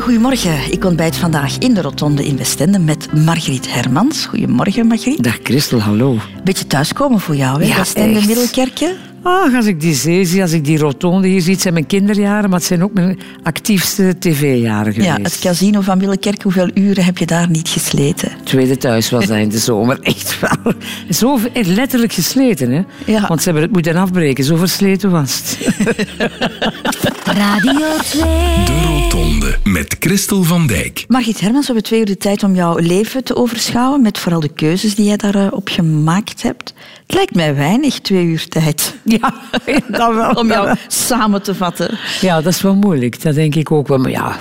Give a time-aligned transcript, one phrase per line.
[0.00, 4.26] Goedemorgen, ik ontbijt vandaag in de Rotonde in Westende met Margriet Hermans.
[4.26, 5.22] Goedemorgen, Margriet.
[5.22, 6.16] Dag Christel, hallo.
[6.44, 7.68] Beetje thuiskomen voor jou, hè?
[7.68, 8.26] Ja, Westende, echt.
[8.26, 8.94] Middelkerkje.
[9.22, 11.86] Ah, als ik die zee zie, als ik die rotonde hier zie, het zijn mijn
[11.86, 15.16] kinderjaren, maar het zijn ook mijn actiefste tv-jaren geweest.
[15.16, 18.32] Ja, het casino van Middelkerk, hoeveel uren heb je daar niet gesleten?
[18.44, 20.72] Tweede thuis was dat in de zomer, echt wel.
[21.10, 22.82] Zo letterlijk gesleten, hè.
[23.12, 23.26] Ja.
[23.26, 27.14] Want ze hebben het moeten afbreken, zo versleten was het.
[27.26, 28.22] Radio 2.
[28.64, 31.04] De Rotonde met Christel van Dijk.
[31.08, 34.40] Margriet Hermans, we hebben twee uur de tijd om jouw leven te overschouwen, met vooral
[34.40, 36.74] de keuzes die jij daarop gemaakt hebt.
[37.06, 38.94] Het lijkt mij weinig, twee uur tijd.
[39.04, 39.34] Ja,
[39.88, 40.30] dat wel.
[40.30, 40.74] Om jou wel.
[40.88, 41.98] samen te vatten.
[42.20, 43.22] Ja, dat is wel moeilijk.
[43.22, 43.98] Dat denk ik ook wel.
[43.98, 44.36] Maar ja,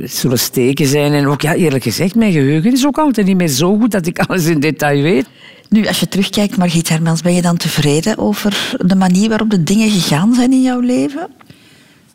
[0.00, 1.12] het zullen steken zijn.
[1.12, 4.06] En ook, ja, eerlijk gezegd, mijn geheugen is ook altijd niet meer zo goed dat
[4.06, 5.26] ik alles in detail weet.
[5.68, 9.62] Nu, als je terugkijkt, Margriet Hermans, ben je dan tevreden over de manier waarop de
[9.62, 11.28] dingen gegaan zijn in jouw leven?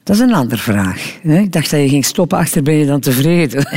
[0.05, 1.17] Dat is een andere vraag.
[1.23, 3.67] Ik dacht dat je ging stoppen achter, ben je dan tevreden?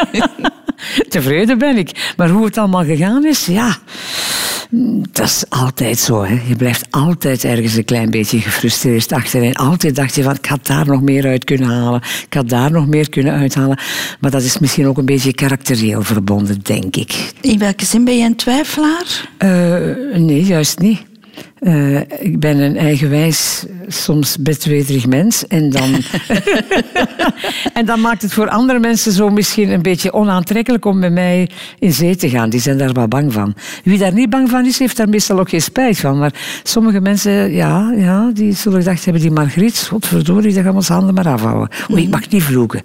[1.08, 2.12] tevreden ben ik.
[2.16, 3.76] Maar hoe het allemaal gegaan is, ja...
[5.12, 6.24] Dat is altijd zo.
[6.24, 6.40] Hè.
[6.48, 9.54] Je blijft altijd ergens een klein beetje gefrustreerd achterin.
[9.54, 12.02] Altijd dacht je van, ik had daar nog meer uit kunnen halen.
[12.26, 13.78] Ik had daar nog meer kunnen uithalen.
[14.20, 17.32] Maar dat is misschien ook een beetje karakterieel verbonden, denk ik.
[17.40, 19.28] In welke zin ben je een twijfelaar?
[19.38, 21.06] Eh, nee, juist niet.
[21.60, 25.46] Eh, ik ben een eigenwijs, soms bedweterig mens.
[25.46, 25.90] En dan,
[27.72, 31.48] en dan maakt het voor andere mensen zo misschien een beetje onaantrekkelijk om met mij
[31.78, 32.50] in zee te gaan.
[32.50, 33.54] Die zijn daar wel bang van.
[33.84, 36.18] Wie daar niet bang van is, heeft daar meestal ook geen spijt van.
[36.18, 40.76] Maar sommige mensen, ja, ja die zullen gedacht hebben, die Margriet, godverdorie, dat gaan we
[40.76, 41.68] onze handen maar afhouden.
[41.92, 42.82] Oei, ik mag niet vloeken.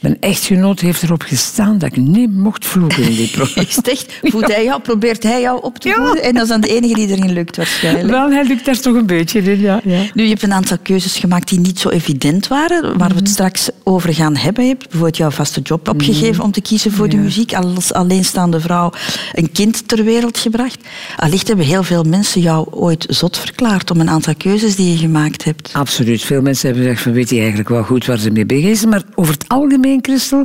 [0.00, 3.68] Mijn echtgenoot heeft erop gestaan dat ik niet mocht vloeken in dit programma.
[3.68, 4.18] Is echt?
[4.22, 5.94] Voedt hij jou, probeert hij jou op te Ja.
[5.94, 6.22] voeden?
[6.22, 8.07] En dat is dan de enige die erin lukt waarschijnlijk.
[8.10, 9.80] Wel, hij lukt daar toch een beetje in, ja.
[9.84, 10.02] ja.
[10.14, 13.28] Nu, je hebt een aantal keuzes gemaakt die niet zo evident waren, waar we het
[13.28, 14.64] straks over gaan hebben.
[14.64, 18.60] Je hebt bijvoorbeeld jouw vaste job opgegeven om te kiezen voor de muziek, als alleenstaande
[18.60, 18.92] vrouw
[19.32, 20.78] een kind ter wereld gebracht.
[21.16, 24.96] Allicht hebben heel veel mensen jou ooit zot verklaard om een aantal keuzes die je
[24.96, 25.70] gemaakt hebt.
[25.72, 26.22] Absoluut.
[26.22, 28.84] Veel mensen hebben gezegd van weet je eigenlijk wel goed waar ze mee bezig is.
[28.84, 30.44] Maar over het algemeen, Christel,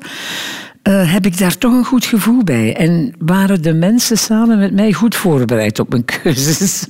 [0.81, 2.75] eh, heb ik daar toch een goed gevoel bij.
[2.75, 6.85] En waren de mensen samen met mij goed voorbereid op mijn keuzes.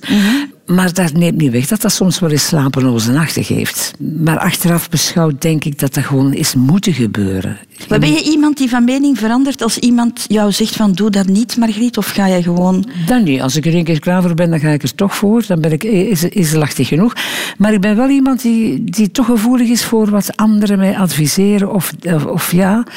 [0.65, 3.93] Maar dat neemt niet weg dat dat soms wel eens slapeloze nachten geeft.
[3.99, 7.57] Maar achteraf beschouwd denk ik dat dat gewoon is moeten gebeuren.
[7.89, 11.27] Maar ben je iemand die van mening verandert als iemand jou zegt van doe dat
[11.27, 11.97] niet, Margriet?
[11.97, 12.85] Of ga je gewoon...
[13.05, 13.41] Dan niet.
[13.41, 15.43] Als ik er één keer klaar voor ben, dan ga ik er toch voor.
[15.47, 17.13] Dan ben ik is, iselachtig genoeg.
[17.57, 21.73] Maar ik ben wel iemand die, die toch gevoelig is voor wat anderen mij adviseren.
[21.73, 22.87] Of, of, of ja,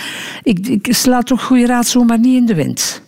[0.43, 3.05] ik, ik sla toch goede raad zomaar niet in de wind.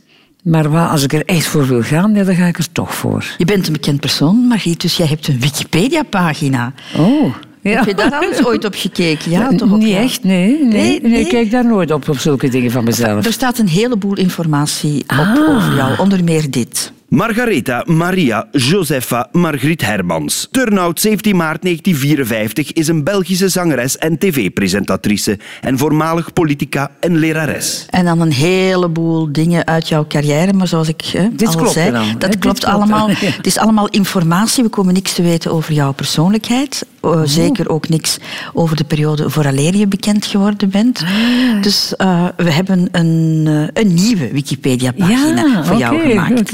[0.49, 3.25] Maar als ik er echt voor wil gaan, ja, dan ga ik er toch voor.
[3.39, 6.73] Je bent een bekend persoon, Margriet, dus jij hebt een Wikipedia-pagina.
[6.97, 7.35] Oh.
[7.61, 7.77] Ja.
[7.77, 9.31] Heb je daar al eens ooit op gekeken?
[9.31, 9.99] Ja, toch op niet ja.
[9.99, 10.51] echt, nee.
[10.51, 11.21] Nee, Nee, nee, nee?
[11.21, 13.27] ik kijk daar nooit op, op zulke dingen van mezelf.
[13.27, 15.57] Er staat een heleboel informatie op Ah.
[15.57, 16.93] over jou, onder meer dit.
[17.09, 20.49] Margaretha Maria Josefa Margriet Hermans.
[20.51, 27.87] Turnout 17 maart 1954 is een Belgische zangeres en tv-presentatrice en voormalig politica en lerares.
[27.91, 31.73] En dan een heleboel dingen uit jouw carrière, maar zoals ik hè, Dit al klopt
[31.73, 33.09] zei, dan, dat Dit klopt klopt allemaal.
[33.39, 36.87] Het is allemaal informatie, we komen niks te weten over jouw persoonlijkheid.
[37.01, 37.15] Oh.
[37.15, 38.19] Uh, Zeker ook niks
[38.53, 41.03] over de periode vooraleer je bekend geworden bent.
[41.03, 41.63] Ah.
[41.63, 46.53] Dus uh, we hebben een, uh, een nieuwe Wikipedia-pagina Ja, voor jou gemaakt.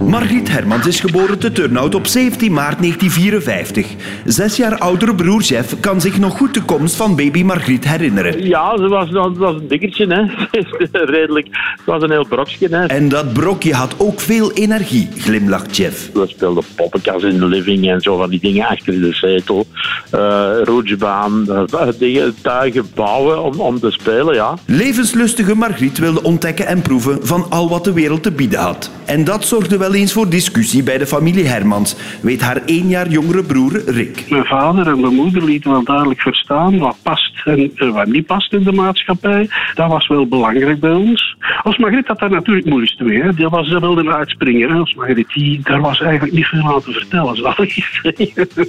[0.00, 3.86] Margriet Hermans is geboren te Turnhout op 17 maart 1954.
[4.24, 8.46] Zes jaar oudere broer Jeff kan zich nog goed de komst van baby Margriet herinneren.
[8.46, 10.22] Ja, ze was, dat was een dikkertje, hè.
[11.14, 11.46] Redelijk.
[11.46, 12.86] Het was een heel brokje, hè.
[12.86, 16.10] En dat brokje had ook veel energie, glimlacht Jeff.
[16.12, 19.66] We speelden poppenkast in de living en zo van die dingen achter de zetel.
[20.64, 21.66] Roetsbaan,
[21.98, 24.58] dingen, tuigen bouwen om, om te spelen, ja.
[24.66, 28.90] Levenslustige Margriet wilde ontdekken en proeven van al wat de wereld te bieden had.
[29.04, 33.08] En dat zorgde wel eens voor discussie bij de familie Hermans, weet haar één jaar
[33.08, 34.24] jongere broer Rick.
[34.28, 38.26] Mijn vader en mijn moeder lieten wel duidelijk verstaan wat past en eh, wat niet
[38.26, 39.48] past in de maatschappij.
[39.74, 41.36] Dat was wel belangrijk bij ons.
[41.62, 43.22] Als Margriet had daar natuurlijk moeilijkste mee.
[43.22, 43.34] Hè.
[43.34, 44.70] Die was ze wilde uitspringen.
[44.70, 44.78] Hè.
[44.78, 47.72] Als Margriet, die, daar was eigenlijk niet veel aan te vertellen, zal ik
[48.02, 48.68] zeggen.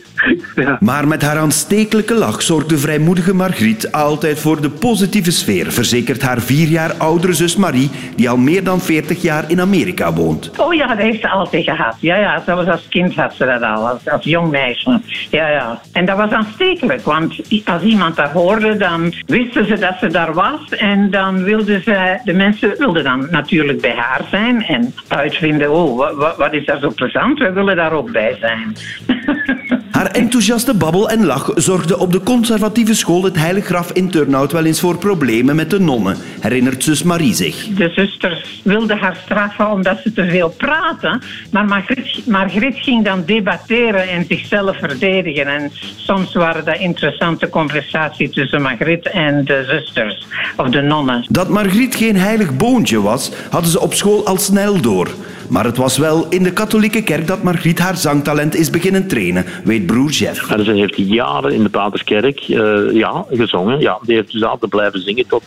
[0.55, 0.77] ja.
[0.79, 6.21] Maar met haar aanstekelijke lach zorgt de vrijmoedige Margriet altijd voor de positieve sfeer, verzekert
[6.21, 10.51] haar vier jaar oudere zus Marie, die al meer dan 40 jaar in Amerika woont.
[10.57, 11.95] Oh ja, dat heeft ze altijd gehad.
[11.99, 14.99] Ja, ja, was als kind had ze dat al, als, jong meisje.
[15.31, 15.81] Ja, ja.
[15.91, 20.33] En dat was aanstekelijk, want als iemand dat hoorde, dan wisten ze dat ze daar
[20.33, 20.69] was.
[20.69, 26.17] En dan wilden ze, de mensen wilden dan natuurlijk bij haar zijn en uitvinden, oh,
[26.17, 28.75] wat, wat is dat zo plezant, we willen daar ook bij zijn.
[29.95, 34.51] Haar enthousiaste babbel en lach zorgde op de conservatieve school het Heilig Graf in Turnhout
[34.51, 37.67] wel eens voor problemen met de nonnen, herinnert zus Marie zich.
[37.75, 41.21] De zusters wilden haar straffen omdat ze te veel praten.
[41.51, 45.47] Maar Margriet, Margriet ging dan debatteren en zichzelf verdedigen.
[45.47, 51.25] En soms waren dat interessante conversaties tussen Margriet en de zusters of de nonnen.
[51.29, 55.09] Dat Margriet geen heilig boontje was, hadden ze op school al snel door.
[55.49, 59.45] Maar het was wel in de katholieke kerk dat Margriet haar zangtalent is beginnen trainen,
[59.63, 60.51] weet broer Jeff.
[60.51, 63.79] En ze heeft jaren in de Paterskerk eh, ja, gezongen.
[63.79, 65.43] Ja, die heeft dus altijd blijven zingen tot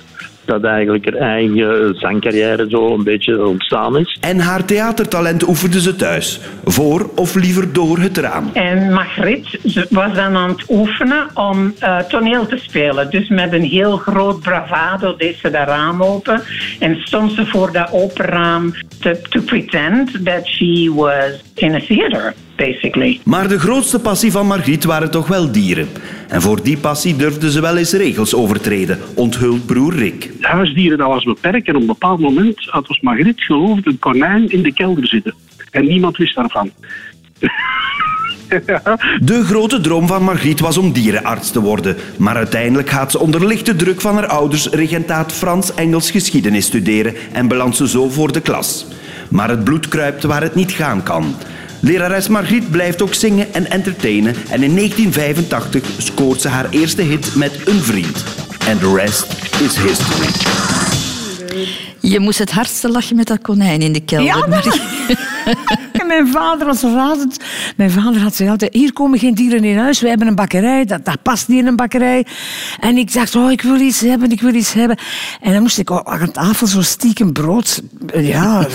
[0.48, 4.18] dat eigenlijk haar eigen zangcarrière zo een beetje ontstaan is.
[4.20, 8.50] En haar theatertalent oefende ze thuis, voor of liever door het raam.
[8.52, 13.10] En Margriet ze was dan aan het oefenen om eh, toneel te spelen.
[13.10, 16.42] Dus met een heel groot bravado deed ze dat raam open.
[16.78, 21.80] En stond ze voor dat open raam to, to pretend that she was in a
[21.80, 22.34] theater.
[22.58, 23.20] Basically.
[23.24, 25.88] Maar de grootste passie van Margriet waren toch wel dieren.
[26.28, 30.30] En voor die passie durfde ze wel eens regels overtreden, onthult broer Rick.
[30.40, 34.50] Huisdieren dat was beperkt en op een bepaald moment had ons Margriet geloofd een konijn
[34.50, 35.34] in de kelder zitten.
[35.70, 36.70] En niemand wist daarvan.
[39.20, 41.96] De grote droom van Margriet was om dierenarts te worden.
[42.16, 47.48] Maar uiteindelijk gaat ze onder lichte druk van haar ouders regentaat Frans-Engels geschiedenis studeren en
[47.48, 48.86] belandt ze zo voor de klas.
[49.30, 51.34] Maar het bloed kruipt waar het niet gaan kan.
[51.80, 57.34] Lerares Margriet blijft ook zingen en entertainen en in 1985 scoort ze haar eerste hit
[57.34, 58.24] met Een Vriend.
[58.68, 59.26] And the rest
[59.60, 60.28] is history.
[62.00, 64.26] Je moest het hardste lachen met dat konijn in de kelder.
[64.26, 64.64] Ja, maar-
[65.92, 67.36] En mijn vader was razend.
[67.76, 70.00] Mijn vader had zei altijd, hier komen geen dieren in huis.
[70.00, 72.26] We hebben een bakkerij, dat, past niet in een bakkerij.
[72.80, 74.98] En ik dacht, oh, ik wil iets hebben, ik wil iets hebben.
[75.40, 78.66] En dan moest ik aan tafel zo stiekem brood eh, ja,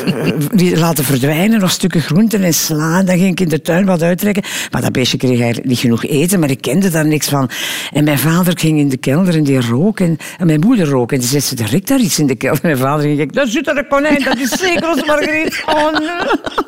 [0.55, 1.63] eh, laten verdwijnen.
[1.63, 2.99] Of stukken groenten en sla.
[2.99, 4.43] En dan ging ik in de tuin wat uittrekken.
[4.71, 7.49] Maar dat beestje kreeg eigenlijk niet genoeg eten, maar ik kende daar niks van.
[7.93, 9.99] En mijn vader ging in de kelder en die rook.
[9.99, 11.11] En, mijn moeder rook.
[11.11, 12.63] En die zei, ze direct daar iets in de kelder.
[12.63, 15.63] En mijn vader ging, daar zit er een konijn, dat is zeker ons Margriet.
[15.65, 16.62] Oh.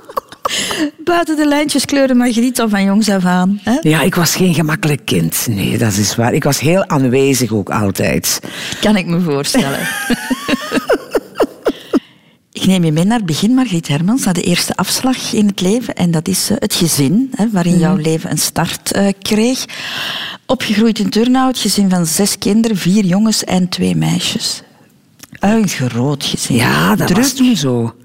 [0.97, 3.59] Buiten de lijntjes kleuren Margriet al van jongs af aan.
[3.63, 3.77] Hè?
[3.81, 5.47] Ja, ik was geen gemakkelijk kind.
[5.49, 6.33] Nee, dat is waar.
[6.33, 8.39] Ik was heel aanwezig ook altijd.
[8.81, 9.79] Kan ik me voorstellen.
[12.51, 15.61] Ik neem je mee naar het begin, Margriet Hermans, naar de eerste afslag in het
[15.61, 15.95] leven.
[15.95, 19.65] En dat is eh, het gezin, hè, waarin jouw leven een start eh, kreeg.
[20.45, 24.61] Opgegroeid in Turnhout, gezin van zes kinderen, vier jongens en twee meisjes.
[25.39, 26.55] Een groot gezin.
[26.55, 27.19] Ja, dat Druk.
[27.21, 27.95] was toen zo.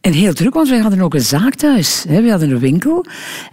[0.00, 2.04] En heel druk, want wij hadden ook een zaak thuis.
[2.08, 3.04] We hadden een winkel.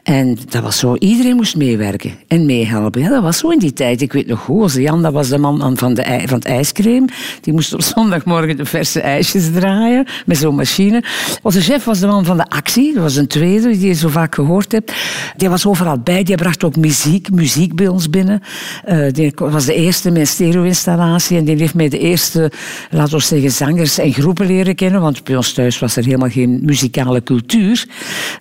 [0.04, 3.10] En dat was zo, iedereen moest meewerken en meehelpen.
[3.10, 4.02] Dat was zo in die tijd.
[4.02, 7.06] Ik weet nog goed, Jan, dat was de man van, de, van het ijscream.
[7.42, 11.04] Die moest op zondagmorgen de verse ijsjes draaien met zo'n machine.
[11.42, 12.94] Onze chef was de man van de actie.
[12.94, 14.94] Dat was een tweede, die je zo vaak gehoord hebt.
[15.38, 16.24] Die was overal bij.
[16.24, 18.42] Die bracht ook muziek, muziek bij ons binnen.
[18.84, 21.38] Eh, die was de eerste met stereo-installatie.
[21.38, 22.52] En die heeft mij de eerste,
[22.90, 25.02] laten we zeggen, zangers en groepen leren kennen.
[25.02, 27.86] Want bij ons thuis was er helemaal geen muzikale cultuur.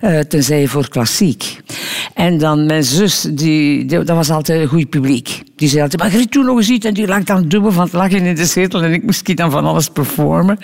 [0.01, 1.57] eh, tenzij voor klassiek.
[2.13, 5.43] En dan mijn zus, die, dat was altijd een goed publiek.
[5.55, 6.85] Die zei altijd, maar Griet, doe nog eens iets.
[6.85, 8.83] En die lag dan dubbel van het lachen in de zetel.
[8.83, 10.57] En ik moest dan van alles performen.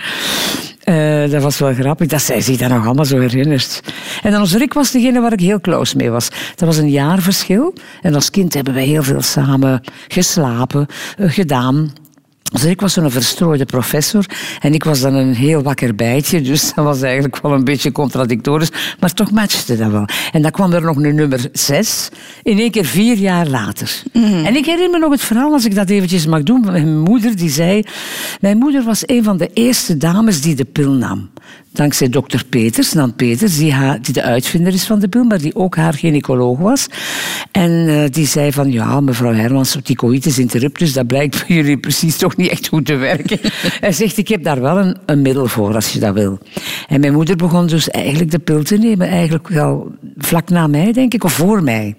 [0.83, 3.81] Eh, dat was wel grappig, dat zij zich daar nog allemaal zo herinnert.
[4.23, 6.29] En dan onze Rick was degene waar ik heel close mee was.
[6.55, 7.73] Dat was een jaarverschil.
[8.01, 11.91] En als kind hebben wij heel veel samen geslapen, eh, gedaan.
[12.51, 14.25] Dus ik was zo'n verstrooide professor
[14.59, 17.91] en ik was dan een heel wakker bijtje, dus dat was eigenlijk wel een beetje
[17.91, 20.05] contradictorisch, maar toch matchte dat wel.
[20.31, 22.09] En dan kwam er nog een nummer zes,
[22.43, 24.03] in één keer vier jaar later.
[24.45, 26.99] En ik herinner me nog het verhaal, als ik dat eventjes mag doen, van mijn
[26.99, 27.83] moeder die zei,
[28.39, 31.29] mijn moeder was een van de eerste dames die de pil nam.
[31.73, 35.41] Dankzij dokter Peters, Nan Peters, die, haar, die de uitvinder is van de pil, maar
[35.41, 36.87] die ook haar gynaecoloog was.
[37.51, 41.77] En eh, die zei van, ja, mevrouw Hermans, die coitus interruptus, dat blijkt bij jullie
[41.77, 43.39] precies toch niet echt goed te werken.
[43.79, 46.39] Hij zegt, ik heb daar wel een, een middel voor, als je dat wil.
[46.87, 50.91] En mijn moeder begon dus eigenlijk de pil te nemen, eigenlijk wel vlak na mij,
[50.91, 51.95] denk ik, of voor mij.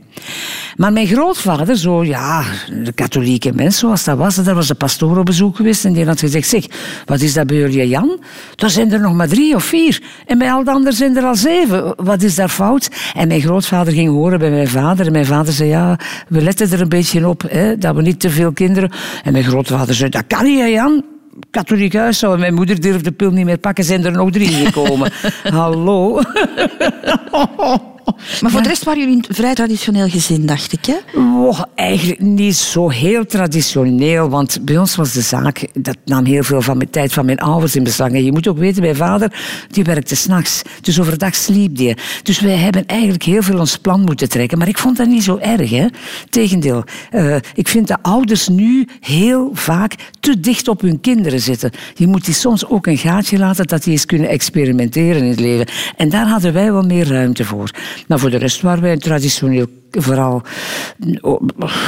[0.77, 2.45] Maar mijn grootvader, zo ja,
[2.83, 6.07] de katholieke mens zoals dat was, daar was de pastoor op bezoek geweest en die
[6.07, 6.67] had gezegd, zeg,
[7.05, 8.21] wat is dat bij jullie, Jan?
[8.57, 10.03] Er zijn er nog maar drie of vier.
[10.27, 11.95] En bij al de anderen zijn er al zeven.
[11.97, 12.89] Wat is daar fout?
[13.15, 15.07] En mijn grootvader ging horen bij mijn vader.
[15.07, 15.99] En mijn vader zei, ja,
[16.29, 18.91] we letten er een beetje op, hè, dat we niet te veel kinderen...
[19.23, 21.05] En mijn grootvader zei, dat kan niet, Jan
[21.51, 22.41] katholiek huishouden.
[22.41, 25.13] Mijn moeder durfde de pil niet meer pakken, zijn er nog drie gekomen.
[25.43, 26.21] Hallo.
[28.41, 30.97] Maar voor de rest waren jullie een vrij traditioneel gezin, dacht ik, hè?
[31.15, 36.43] Oh, eigenlijk niet zo heel traditioneel, want bij ons was de zaak, dat nam heel
[36.43, 38.11] veel van mijn tijd van mijn ouders in beslag.
[38.11, 39.33] En je moet ook weten, mijn vader,
[39.71, 40.63] die werkte s'nachts.
[40.81, 41.97] Dus overdag sliep die.
[42.23, 44.59] Dus wij hebben eigenlijk heel veel ons plan moeten trekken.
[44.59, 45.87] Maar ik vond dat niet zo erg, hè.
[46.31, 46.85] Tegendeel.
[47.13, 51.71] Uh, ik vind dat ouders nu heel vaak te dicht op hun kinderen zitten.
[51.95, 55.41] Je moet die soms ook een gaatje laten dat die eens kunnen experimenteren in het
[55.41, 55.67] leven.
[55.97, 57.71] En daar hadden wij wel meer ruimte voor.
[58.07, 60.43] Maar voor de rest waren wij een traditioneel vooral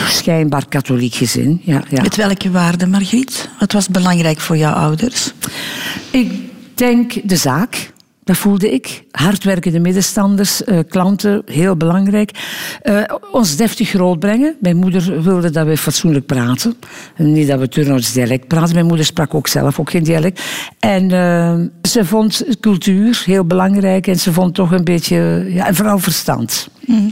[0.08, 1.60] schijnbaar katholiek gezin.
[1.64, 2.02] Ja, ja.
[2.02, 3.48] Met welke waarden, Margriet?
[3.58, 5.32] Wat was belangrijk voor jouw ouders?
[6.10, 6.32] Ik
[6.74, 7.92] denk de zaak.
[8.24, 9.04] Dat voelde ik.
[9.10, 12.30] Hardwerkende middenstanders, uh, klanten, heel belangrijk.
[12.82, 13.02] Uh,
[13.32, 14.56] ons deftig grootbrengen.
[14.60, 16.74] Mijn moeder wilde dat we fatsoenlijk praten.
[17.16, 18.74] Niet dat we Turnouts dialect praten.
[18.74, 20.42] Mijn moeder sprak ook zelf ook geen dialect.
[20.78, 24.06] En uh, ze vond cultuur heel belangrijk.
[24.06, 26.68] En ze vond toch een beetje, ja, en vooral verstand.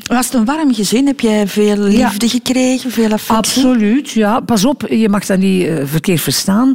[0.06, 1.06] Was het een warm gezin?
[1.06, 3.36] Heb jij veel liefde gekregen, veel affectie?
[3.36, 4.40] Absoluut, ja.
[4.40, 6.74] Pas op, je mag dat niet uh, verkeerd verstaan.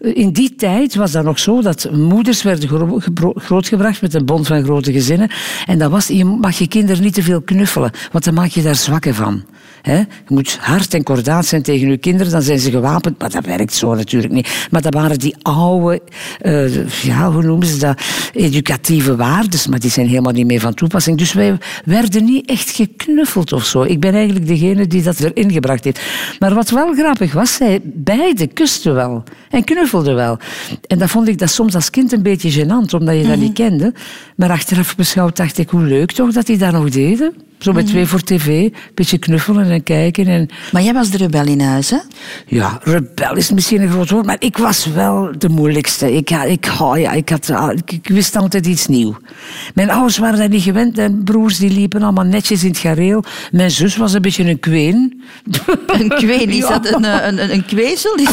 [0.00, 3.00] in die tijd was dat nog zo dat moeders werden gro
[3.34, 5.30] grootgebracht met een bond van grote gezinnen.
[5.66, 8.62] En dat was, je mag je kinderen niet te veel knuffelen, want dan maak je
[8.62, 9.44] daar zwakken van.
[9.82, 13.18] Je moet hard en kordaat zijn tegen je kinderen, dan zijn ze gewapend.
[13.18, 14.66] Maar dat werkt zo natuurlijk niet.
[14.70, 16.00] Maar dat waren die oude,
[16.42, 18.00] uh, ja, hoe noemen ze dat,
[18.32, 21.18] educatieve waarden, maar die zijn helemaal niet meer van toepassing.
[21.18, 23.82] Dus wij werden niet echt geknuffeld of zo.
[23.82, 26.00] Ik ben eigenlijk degene die dat erin gebracht heeft.
[26.38, 30.38] Maar wat wel grappig was, zij beide kusten wel en knuffelden wel.
[30.86, 33.52] En dat vond ik dat soms als kind een beetje gênant, omdat je dat niet
[33.52, 33.92] kende.
[34.36, 37.34] Maar achteraf beschouwd dacht ik, hoe leuk toch dat die dat nog deden.
[37.58, 40.26] Zo met twee voor tv, een beetje knuffelen en kijken.
[40.26, 40.48] En...
[40.72, 41.98] Maar jij was de rebel in huis, hè?
[42.46, 46.14] Ja, rebel is misschien een groot woord, maar ik was wel de moeilijkste.
[46.14, 47.52] Ik, ja, ik, oh ja, ik, had,
[47.84, 49.16] ik, wist altijd iets nieuws.
[49.74, 50.96] Mijn ouders waren daar niet gewend.
[50.96, 53.24] Mijn broers die liepen allemaal netjes in het gareel.
[53.52, 55.22] Mijn zus was een beetje een kween.
[55.86, 56.48] Een kween?
[56.50, 58.16] Is dat een, een, een kwezel?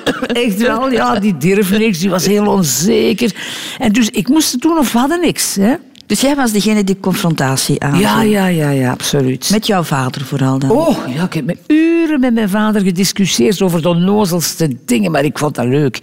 [0.44, 1.18] Echt wel, ja.
[1.18, 3.34] Die durf niks, die was heel onzeker.
[3.78, 5.74] En dus ik moest doen of hadden niks, hè.
[6.12, 7.98] Dus jij was degene die confrontatie aan.
[7.98, 9.50] Ja, ja, ja, ja, absoluut.
[9.50, 10.70] Met jouw vader vooral dan?
[10.70, 15.24] Oh, ja, ik heb met uren met mijn vader gediscussieerd over de onnozelste dingen, maar
[15.24, 15.98] ik vond dat leuk.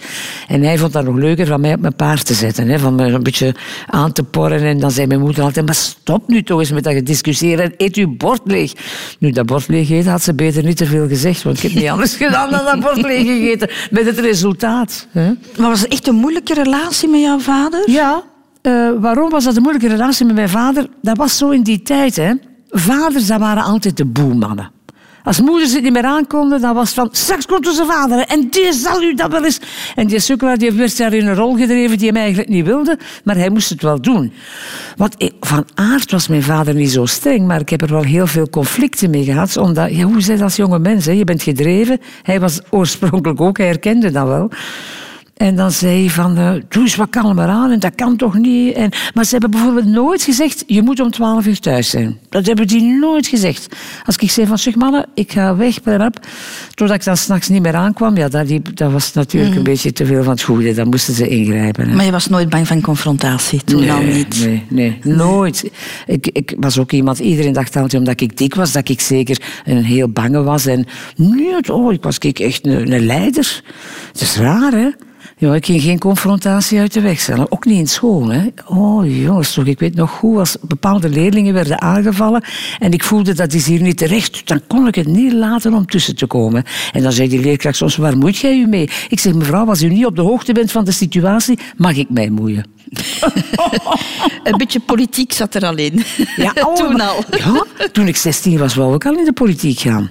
[0.48, 2.96] En hij vond dat nog leuker van mij op mijn paard te zetten, hè, van
[2.96, 3.56] me een beetje
[3.88, 4.62] aan te porren.
[4.62, 7.74] En dan zei mijn moeder altijd, maar stop nu toch eens met dat gediscussiëren en
[7.78, 8.74] eet uw bord leeg.
[9.20, 11.74] Nu, dat bord leeg eten had ze beter niet te veel gezegd, want ik heb
[11.74, 13.70] niet anders gedaan dan dat bord leeg gegeten.
[13.92, 15.08] Met het resultaat.
[15.12, 15.32] Hè.
[15.58, 17.89] Maar was het echt een moeilijke relatie met jouw vader?
[17.89, 18.24] Ja,
[18.62, 20.88] uh, waarom was dat een moeilijke relatie met mijn vader?
[21.01, 22.16] Dat was zo in die tijd.
[22.16, 22.34] Hè.
[22.70, 24.72] Vaders, dat waren altijd de boemannen.
[25.24, 27.10] Als moeders het niet meer aankonden, dan was het van...
[27.12, 29.60] Straks komt onze vader en die zal u dat wel eens...
[29.96, 32.98] En die sukkelaar die werd daar in een rol gedreven die hem eigenlijk niet wilde,
[33.24, 34.34] maar hij moest het wel doen.
[34.96, 38.28] Want van aard was mijn vader niet zo streng, maar ik heb er wel heel
[38.28, 39.58] veel conflicten mee gehad.
[39.58, 41.06] Omdat, ja, hoe zei dat als jonge mens?
[41.06, 41.12] Hè?
[41.12, 42.00] Je bent gedreven.
[42.24, 44.50] Hij was oorspronkelijk ook, hij herkende dat wel.
[45.39, 48.38] En dan zei hij van, uh, doe eens wat kalmer aan en dat kan toch
[48.38, 48.74] niet.
[48.74, 52.19] En, maar ze hebben bijvoorbeeld nooit gezegd, je moet om twaalf uur thuis zijn.
[52.29, 53.75] Dat hebben die nooit gezegd.
[54.05, 56.19] Als ik zei van, zeg mannen, ik ga weg, berap.
[56.74, 59.69] Totdat ik dan s'nachts niet meer aankwam, ja, dat, dat was natuurlijk een mhm.
[59.69, 60.74] beetje te veel van het goede.
[60.74, 61.89] Dan moesten ze ingrijpen.
[61.89, 61.96] Hè.
[61.96, 64.39] Maar je was nooit bang van confrontatie, toen nee, al niet?
[64.39, 65.72] Nee, nee, nooit.
[66.05, 69.41] Ik, ik was ook iemand, iedereen dacht altijd, omdat ik dik was, dat ik zeker
[69.65, 70.65] een heel bange was.
[70.65, 73.62] En nee, oh, ik was ik echt een, een leider.
[74.12, 74.89] Het is raar, hè?
[75.41, 77.51] Ja, ik ging geen confrontatie uit de weg stellen.
[77.51, 78.31] Ook niet in school.
[78.31, 78.48] Hè.
[78.65, 82.43] Oh jongens, toch, ik weet nog goed, als bepaalde leerlingen werden aangevallen
[82.79, 85.86] en ik voelde dat is hier niet terecht, dan kon ik het niet laten om
[85.86, 86.63] tussen te komen.
[86.91, 88.89] En dan zei die leerkracht soms, waar moet jij u mee?
[89.10, 92.10] Ik zeg, mevrouw, als u niet op de hoogte bent van de situatie, mag ik
[92.10, 92.65] mij moeien.
[94.43, 96.03] een beetje politiek zat er al in.
[96.36, 97.24] Ja, oh, toen al.
[97.77, 100.10] Ja, toen ik 16 was, wou ik al in de politiek gaan.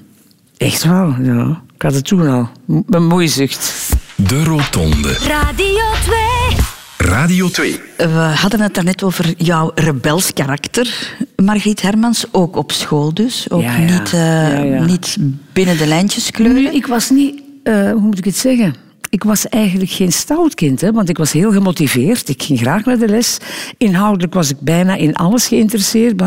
[0.57, 1.63] Echt wel, ja.
[1.75, 2.49] Ik had het toen al.
[2.87, 3.97] Mijn moeizucht.
[4.27, 5.13] De Rotonde.
[5.13, 7.09] Radio 2.
[7.11, 7.81] Radio 2.
[7.97, 12.25] We hadden het daarnet over jouw rebels karakter, Margriet Hermans.
[12.31, 13.51] Ook op school dus.
[13.51, 15.17] Ook Niet, uh, niet
[15.53, 16.63] binnen de lijntjes kleuren.
[16.63, 17.43] Nu, ik was niet...
[17.65, 18.75] Uh, hoe moet ik het zeggen?
[19.11, 22.29] ik was eigenlijk geen stout kind, hè, want ik was heel gemotiveerd.
[22.29, 23.39] Ik ging graag naar de les.
[23.77, 26.23] Inhoudelijk was ik bijna in alles geïnteresseerd,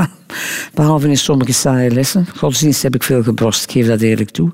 [0.73, 2.27] behalve in sommige saaie lessen.
[2.35, 4.51] Godsdienst heb ik veel gebrost, ik geef dat eerlijk toe.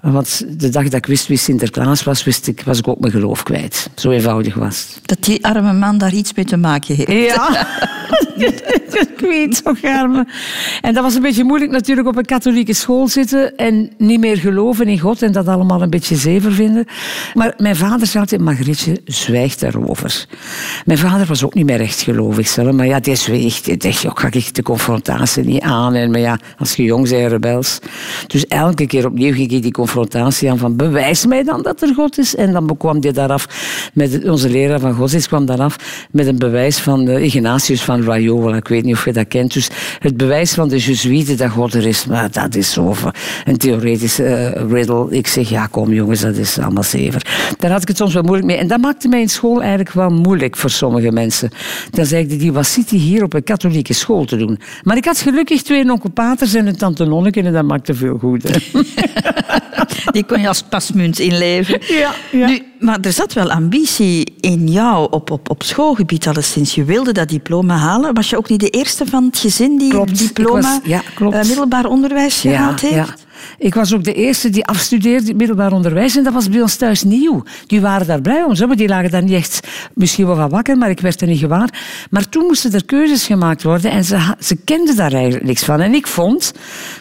[0.00, 3.12] Want de dag dat ik wist wie Sinterklaas was, wist ik, was ik ook mijn
[3.12, 3.90] geloof kwijt.
[3.94, 5.08] Zo eenvoudig was het.
[5.08, 7.34] Dat die arme man daar iets mee te maken heeft.
[7.34, 7.66] Ja,
[9.16, 10.26] ik weet zo arme.
[10.80, 14.36] En dat was een beetje moeilijk natuurlijk op een katholieke school zitten en niet meer
[14.36, 16.84] geloven in God en dat allemaal een beetje zever vinden.
[17.34, 20.26] Maar mijn vader zei altijd, Margrietje, zwijg daarover.
[20.84, 23.60] Mijn vader was ook niet meer echt gelovig zelf, maar ja, die zweeg.
[23.60, 25.94] Die dacht, ja, ga ik de confrontatie niet aan.
[25.94, 27.78] En, maar ja, als je jong bent, rebels.
[28.26, 31.94] Dus elke keer opnieuw ging ik die confrontatie aan van bewijs mij dan dat er
[31.94, 32.36] God is.
[32.36, 33.46] En dan kwam die daaraf,
[33.94, 35.76] met onze leraar van godsdienst kwam daaraf
[36.10, 38.56] met een bewijs van de Ignatius van Loyola.
[38.56, 39.52] Ik weet niet of je dat kent.
[39.52, 42.94] Dus het bewijs van de Jezuïeten dat God er is, maar dat is zo
[43.44, 45.06] een theoretische uh, riddle.
[45.10, 47.52] Ik zeg, ja kom jongens, dat is allemaal zever.
[47.58, 48.56] Daar had ik het soms wel moeilijk mee.
[48.56, 51.50] En dat maakte mij in school eigenlijk wel moeilijk voor sommige mensen.
[51.90, 54.58] Dan zei ik, die was zit hier op een katholieke school te doen.
[54.82, 58.44] Maar ik had gelukkig twee onkelpaters en een tante Nonneke en dat maakte veel goed.
[60.12, 61.80] Die kon je als pasmunt inleven.
[61.88, 62.46] Ja, ja.
[62.46, 66.74] Nu, maar er zat wel ambitie in jou op, op, op schoolgebied alleszins.
[66.74, 68.14] Je wilde dat diploma halen.
[68.14, 71.34] Was je ook niet de eerste van het gezin die Klopt, diploma was, ja, klopt.
[71.34, 73.26] Uh, middelbaar onderwijs gehaald heeft?
[73.58, 77.02] Ik was ook de eerste die afstudeerde middelbaar onderwijs en dat was bij ons thuis
[77.02, 77.42] nieuw.
[77.66, 80.78] Die waren daar blij om, maar die lagen daar niet echt misschien wel van wakker,
[80.78, 81.68] maar ik werd er niet gewaar.
[82.10, 85.80] Maar toen moesten er keuzes gemaakt worden en ze, ze kenden daar eigenlijk niks van.
[85.80, 86.52] En ik vond,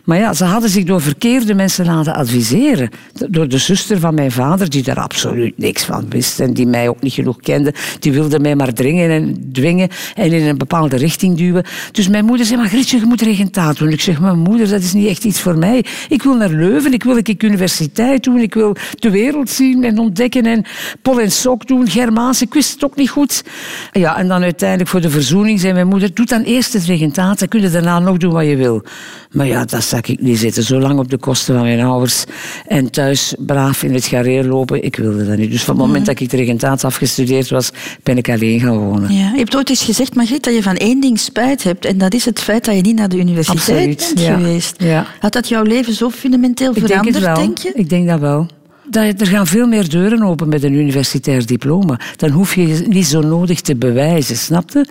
[0.03, 2.89] maar ja, ze hadden zich door verkeerde mensen laten adviseren.
[3.29, 6.89] Door de zuster van mijn vader, die daar absoluut niks van wist en die mij
[6.89, 7.74] ook niet genoeg kende.
[8.00, 11.63] Die wilde mij maar dringen en dwingen en in een bepaalde richting duwen.
[11.91, 13.89] Dus mijn moeder zei, maar Grietje, je moet regentaat doen.
[13.89, 15.86] Ik zeg, mijn moeder, dat is niet echt iets voor mij.
[16.10, 19.98] Ik wil naar Leuven, ik wil een universiteit doen, ik wil de wereld zien en
[19.98, 20.66] ontdekken en
[21.02, 23.44] pol en sok doen, Germaans, ik wist het ook niet goed.
[23.92, 27.40] Ja, en dan uiteindelijk voor de verzoening zei mijn moeder, doe dan eerst het regentaat,
[27.40, 28.84] dan kun je daarna nog doen wat je wil.
[29.32, 32.24] Maar ja, dat zag ik niet zitten, zo lang op de kosten van mijn ouders
[32.68, 35.52] en thuis braaf in het gareer lopen, ik wilde dat niet.
[35.52, 37.70] Dus van het moment dat ik de regentaat afgestudeerd was,
[38.04, 39.14] ben ik alleen gaan wonen.
[39.14, 41.98] Ja, je hebt ooit eens gezegd, Margriet, dat je van één ding spijt hebt en
[41.98, 44.36] dat is het feit dat je niet naar de universiteit Absoluut, bent ja.
[44.36, 44.76] geweest.
[44.78, 45.06] Ja.
[45.20, 47.36] Had dat jouw leven zo fundamenteel Ik denk veranderd, het wel.
[47.36, 47.72] denk je?
[47.74, 48.48] Ik denk dat wel.
[48.89, 52.00] Dat, er gaan veel meer deuren open met een universitair diploma.
[52.15, 54.86] Dan hoef je je niet zo nodig te bewijzen, snapte?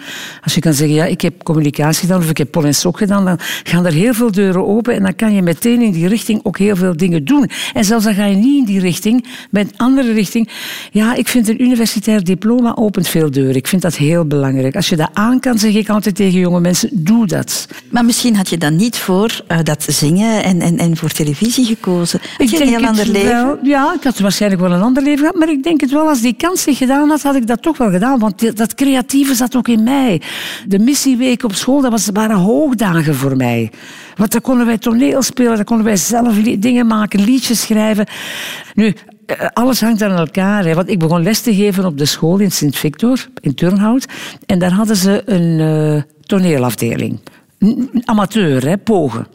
[0.44, 2.98] Als je kan zeggen, ja, ik heb communicatie gedaan of ik heb pol en sok
[2.98, 6.08] gedaan, dan gaan er heel veel deuren open en dan kan je meteen in die
[6.08, 7.50] richting ook heel veel dingen doen.
[7.74, 10.48] En zelfs dan ga je niet in die richting, met een andere richting.
[10.92, 13.54] Ja, ik vind een universitair diploma opent veel deuren.
[13.54, 14.76] Ik vind dat heel belangrijk.
[14.76, 17.68] Als je dat aan kan, zeg ik altijd tegen jonge mensen, doe dat.
[17.90, 21.64] Maar misschien had je dan niet voor eh, dat zingen en, en, en voor televisie
[21.64, 22.20] gekozen.
[22.20, 23.28] Had Ik je een heel ander leven?
[23.28, 23.58] wel.
[23.62, 26.20] Ja, ik had waarschijnlijk wel een ander leven gehad, maar ik denk het wel, als
[26.20, 28.18] die kans zich gedaan had, had ik dat toch wel gedaan.
[28.18, 30.22] Want dat creatieve zat ook in mij.
[30.66, 33.70] De missieweek op school, dat was, waren hoogdagen voor mij.
[34.16, 38.06] Want dan konden wij toneel spelen, dan konden wij zelf dingen maken, liedjes schrijven.
[38.74, 38.94] Nu,
[39.26, 40.64] eh, alles hangt aan elkaar.
[40.64, 40.74] Hè.
[40.74, 44.06] Want ik begon les te geven op de school in Sint-Victor, in Turnhout.
[44.46, 47.20] En daar hadden ze een eh, toneelafdeling.
[48.04, 49.26] Amateur, hè, pogen.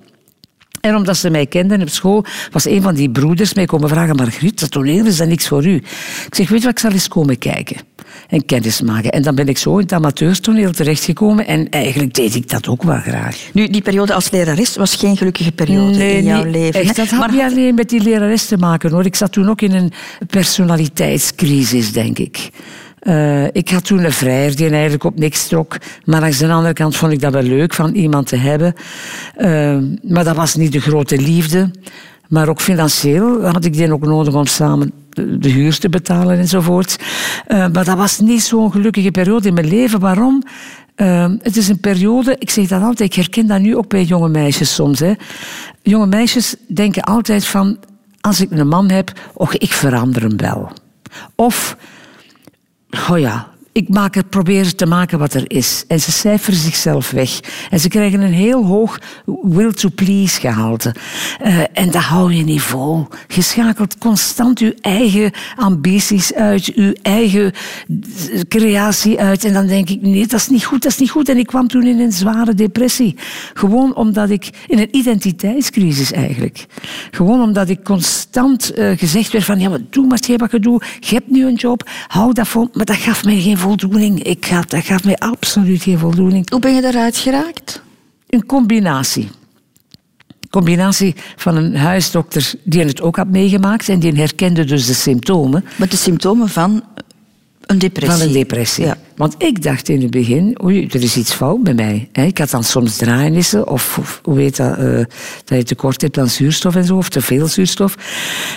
[0.84, 4.16] En omdat ze mij kenden op school, was een van die broeders mij komen vragen:
[4.16, 5.76] Margriet, dat toneel is dat niks voor u?
[5.76, 7.78] Ik zeg: Weet je wat, ik zal eens komen kijken
[8.28, 9.12] en kennis maken.
[9.12, 12.84] En dan ben ik zo in het amateurstoneel terechtgekomen en eigenlijk deed ik dat ook
[12.84, 13.38] wel graag.
[13.54, 16.82] Nu, die periode als lerares was geen gelukkige periode in jouw leven.
[16.82, 19.06] Echt, dat had maar niet alleen met die lerares te maken hoor.
[19.06, 19.92] Ik zat toen ook in een
[20.28, 22.50] personaliteitscrisis, denk ik.
[23.04, 25.78] Eh, ik had toen een vrijer die eigenlijk op niks trok.
[26.06, 28.74] Maar langs de andere kant vond ik dat wel leuk van iemand te hebben.
[29.36, 31.72] Eh, maar dat was niet de grote liefde.
[32.28, 34.92] Maar ook financieel had ik die ook nodig om samen
[35.40, 36.98] de huur te betalen enzovoort.
[37.48, 40.00] Eh, maar dat was niet zo'n gelukkige periode in mijn leven.
[40.00, 40.44] Waarom?
[41.42, 44.30] Het is een periode, ik zeg dat altijd, ik herken dat nu ook bij jonge
[44.30, 45.00] meisjes soms.
[45.00, 45.14] Hè.
[45.82, 47.78] Jonge meisjes denken altijd van,
[48.22, 50.72] als ik een man heb, och, ik verander hem wel.
[51.36, 51.78] Of,
[53.10, 55.84] oh ja, ik maak het, probeer te maken wat er is.
[55.88, 57.40] En ze cijferen zichzelf weg.
[57.70, 59.00] En ze krijgen een heel hoog
[59.42, 60.96] will-to-please gehalte.
[61.40, 63.08] Eh, en dat hou je niet vol.
[63.28, 67.54] Je schakelt constant je eigen ambities uit, je eigen
[68.48, 69.46] creatie uit.
[69.46, 71.30] En dan denk ik, nee, dat is niet goed, dat is niet goed.
[71.30, 73.16] En ik kwam toen in een zware depressie.
[73.54, 76.66] Gewoon omdat ik, in een identiteitscrisis eigenlijk.
[77.12, 80.86] Gewoon omdat ik constant eh, gezegd werd van, ja, maar doe maar wat je doet.
[81.00, 82.70] Je hebt nu een job, hou dat vol.
[82.74, 84.24] Maar dat gaf mij geen voldoening.
[84.24, 86.50] Ik gaf, dat gaf mij absoluut geen voldoening.
[86.50, 87.82] Hoe ben je daaruit geraakt?
[88.28, 89.30] Een combinatie.
[90.50, 95.66] Combinatie van een huisdokter die het ook had meegemaakt en die herkende dus de symptomen
[95.76, 96.84] Met de symptomen van
[97.62, 98.18] een depressie.
[98.18, 98.86] van een depressie.
[98.86, 98.98] Ja.
[99.16, 102.10] Want ik dacht in het begin, oei, er is iets fout bij mij.
[102.12, 104.98] Ik had dan soms draaienissen, of, hoe weet dat, eh,
[105.46, 107.96] dat je tekort hebt aan zuurstof en zo, of te veel zuurstof.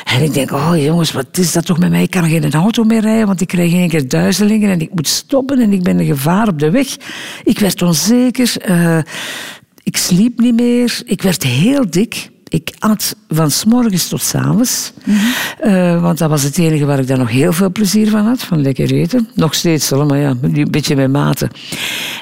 [0.05, 2.03] En ik denk, oh jongens, wat is dat toch met mij?
[2.03, 5.09] Ik kan geen auto meer rijden, want ik krijg één keer duizelingen en ik moet
[5.09, 6.97] stoppen en ik ben een gevaar op de weg.
[7.45, 8.99] Ik werd onzeker, eh,
[9.83, 12.29] ik sliep niet meer, ik werd heel dik.
[12.49, 14.93] Ik at van s morgens tot s avonds.
[15.61, 18.43] Eh, want dat was het enige waar ik daar nog heel veel plezier van had.
[18.43, 19.29] Van lekker eten.
[19.35, 21.51] Nog steeds maar ja, nu een beetje met mate.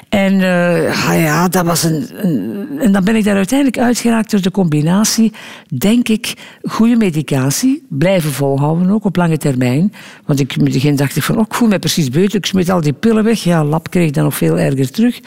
[0.09, 4.31] En eh, ah ja, dat was een, een- En dan ben ik daar uiteindelijk uitgeraakt
[4.31, 5.31] door de combinatie,
[5.77, 6.33] denk ik,
[6.63, 7.85] goede medicatie.
[7.89, 9.93] Blijven volhouden ook op lange termijn.
[10.25, 12.35] Want ik begin dacht ik van, oh, ik voel me precies beter.
[12.35, 13.43] Ik smeet al die pillen weg.
[13.43, 15.19] Ja, lab kreeg ik dan nog veel erger terug.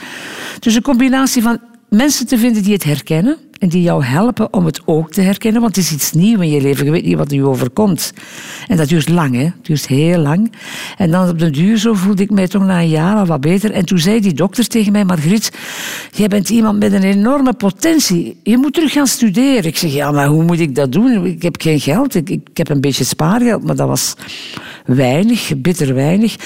[0.58, 1.58] Dus een combinatie van
[1.88, 5.60] mensen te vinden die het herkennen en die jou helpen om het ook te herkennen,
[5.60, 6.84] want het is iets nieuws in je leven.
[6.84, 8.12] Je weet niet wat er je overkomt.
[8.66, 9.42] En dat duurt lang, hè.
[9.42, 10.52] Het duurt heel lang.
[10.96, 13.40] En dan op de duur zo voelde ik mij toch na een jaar al wat
[13.40, 13.70] beter.
[13.70, 15.52] En toen zei die dokter tegen mij, Margriet,
[16.12, 18.36] jij bent iemand met een enorme potentie.
[18.42, 19.64] Je moet terug gaan studeren.
[19.64, 21.26] Ik zeg, ja, maar hoe moet ik dat doen?
[21.26, 22.14] Ik heb geen geld.
[22.14, 24.14] Ik, ik heb een beetje spaargeld, maar dat was
[24.86, 26.36] weinig, bitter weinig.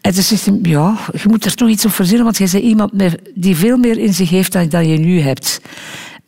[0.00, 2.64] En toen zegt hij, ja, je moet er toch iets op verzinnen, want jij bent
[2.64, 2.92] iemand
[3.34, 5.60] die veel meer in zich heeft dan je nu hebt.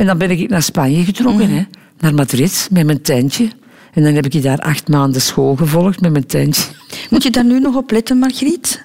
[0.01, 1.63] En dan ben ik naar Spanje getrokken, hè,
[1.99, 3.49] naar Madrid, met mijn tentje.
[3.93, 6.63] En dan heb ik daar acht maanden school gevolgd met mijn tentje.
[7.11, 8.85] Moet je daar nu nog op letten, Margriet?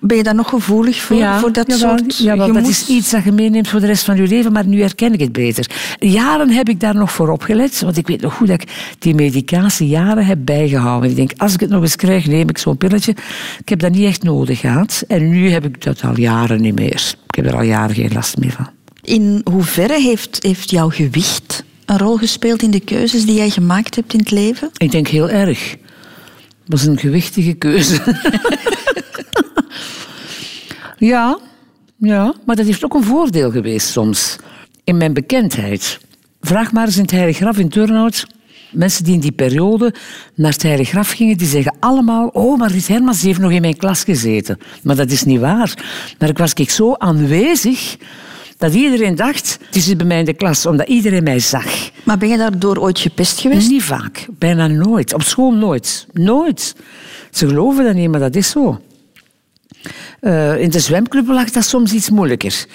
[0.00, 3.10] Ben je daar nog gevoelig voor, voor dat jawel, soort je dat moet- is iets
[3.10, 5.70] dat je meeneemt voor de rest van je leven, maar nu herken ik het beter.
[5.98, 9.14] Jaren heb ik daar nog voor opgelet, want ik weet nog goed dat ik die
[9.14, 11.10] medicatie jaren heb bijgehouden.
[11.10, 13.14] Ik denk, als ik het nog eens krijg, neem ik zo'n pilletje.
[13.60, 15.04] Ik heb dat niet echt nodig gehad.
[15.08, 17.14] En nu heb ik dat al jaren niet meer.
[17.28, 18.68] Ik heb er al jaren geen last meer van.
[19.02, 23.94] In hoeverre heeft, heeft jouw gewicht een rol gespeeld in de keuzes die jij gemaakt
[23.94, 24.70] hebt in het leven?
[24.76, 25.70] Ik denk heel erg.
[25.70, 25.78] Het
[26.66, 28.02] was een gewichtige keuze.
[31.12, 31.38] ja,
[31.96, 34.36] ja, maar dat heeft ook een voordeel geweest soms.
[34.84, 35.98] In mijn bekendheid.
[36.40, 38.26] Vraag maar eens in het Heilige Graf in Turnhout.
[38.72, 39.94] Mensen die in die periode
[40.34, 42.26] naar het Heilige Graf gingen, die zeggen allemaal...
[42.26, 44.58] Oh, Margriet Hermans die heeft nog in mijn klas gezeten.
[44.82, 45.74] Maar dat is niet waar.
[46.18, 47.96] Maar ik was ik zo aanwezig
[48.60, 49.58] dat iedereen dacht...
[49.66, 51.90] Het is bij mij in de klas, omdat iedereen mij zag.
[52.04, 53.68] Maar ben je daardoor ooit gepest geweest?
[53.68, 55.14] Niet vaak, bijna nooit.
[55.14, 56.06] Op school nooit.
[56.12, 56.74] Nooit.
[57.30, 58.80] Ze geloven dat niet, maar dat is zo.
[60.20, 62.66] Eh, in de zwemclub lag dat soms iets moeilijker.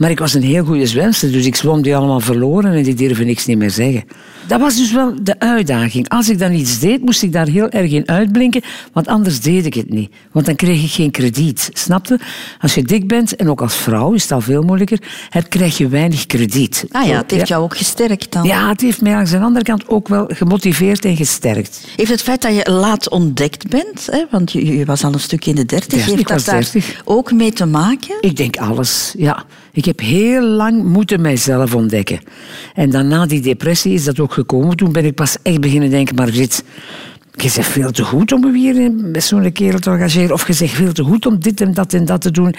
[0.00, 2.94] Maar ik was een heel goede zwemster, dus ik zwom die allemaal verloren en die
[2.94, 4.04] durven niks niet meer zeggen.
[4.46, 6.08] Dat was dus wel de uitdaging.
[6.08, 9.66] Als ik dan iets deed, moest ik daar heel erg in uitblinken, want anders deed
[9.66, 10.10] ik het niet.
[10.32, 11.70] Want dan kreeg ik geen krediet.
[11.72, 12.18] Snapte?
[12.60, 15.78] Als je dik bent, en ook als vrouw is het al veel moeilijker, heb, krijg
[15.78, 16.84] je weinig krediet.
[16.90, 18.44] Ah ja, het heeft jou ook gesterkt dan.
[18.44, 21.86] ja, het heeft mij aan de andere kant ook wel gemotiveerd en gesterkt.
[21.96, 25.20] Heeft het feit dat je laat ontdekt bent, hè, want je, je was al een
[25.20, 27.02] stuk in de dertig, Ja, heeft dat daar 30.
[27.04, 28.14] ook mee te maken?
[28.20, 29.44] Ik denk alles, ja.
[29.72, 32.20] Ik heb heel lang moeten mijzelf ontdekken.
[32.74, 34.76] En dan na die depressie is dat ook gekomen.
[34.76, 36.64] Toen ben ik pas echt beginnen denken, Margriet...
[37.34, 40.32] Je zegt veel te goed om me hier met zo'n kerel te engageren.
[40.32, 42.54] Of je zegt veel te goed om dit en dat en dat te doen.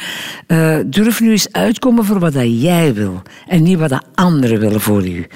[0.47, 3.21] Eh, durf nu eens uitkomen voor wat dat jij wil.
[3.47, 5.27] En niet wat dat anderen willen voor u.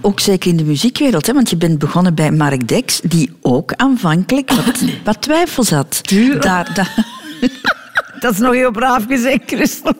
[0.00, 3.72] Ook zeker in de muziekwereld, hè, want je bent begonnen bij Mark Dex, die ook
[3.72, 6.00] aanvankelijk wat, wat twijfels had.
[6.40, 7.04] Daar, daar,
[8.20, 9.92] Dat is nog heel braaf gezegd, Christel.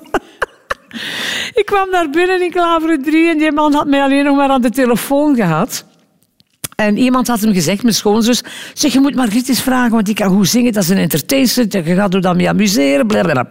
[1.61, 4.49] Ik kwam daar binnen in Klaveren 3 en die man had mij alleen nog maar
[4.49, 5.85] aan de telefoon gehad.
[6.77, 8.43] En iemand had hem gezegd, mijn schoonzus,
[8.75, 11.89] zeg, je moet Margriet eens vragen, want die kan goed zingen, dat is een entertainster,
[11.89, 13.49] je gaat er dan mee amuseren, blablabla.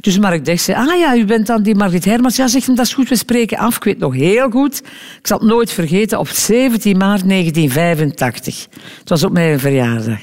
[0.00, 2.36] Dus Mark Dex zei, ah ja, u bent dan die Margriet Hermans.
[2.36, 3.76] Ja, zegt hem, dat is goed, we spreken af.
[3.76, 4.78] Ik weet nog heel goed,
[5.18, 8.66] ik zal het nooit vergeten, op 17 maart 1985.
[8.98, 10.18] Het was op mijn verjaardag.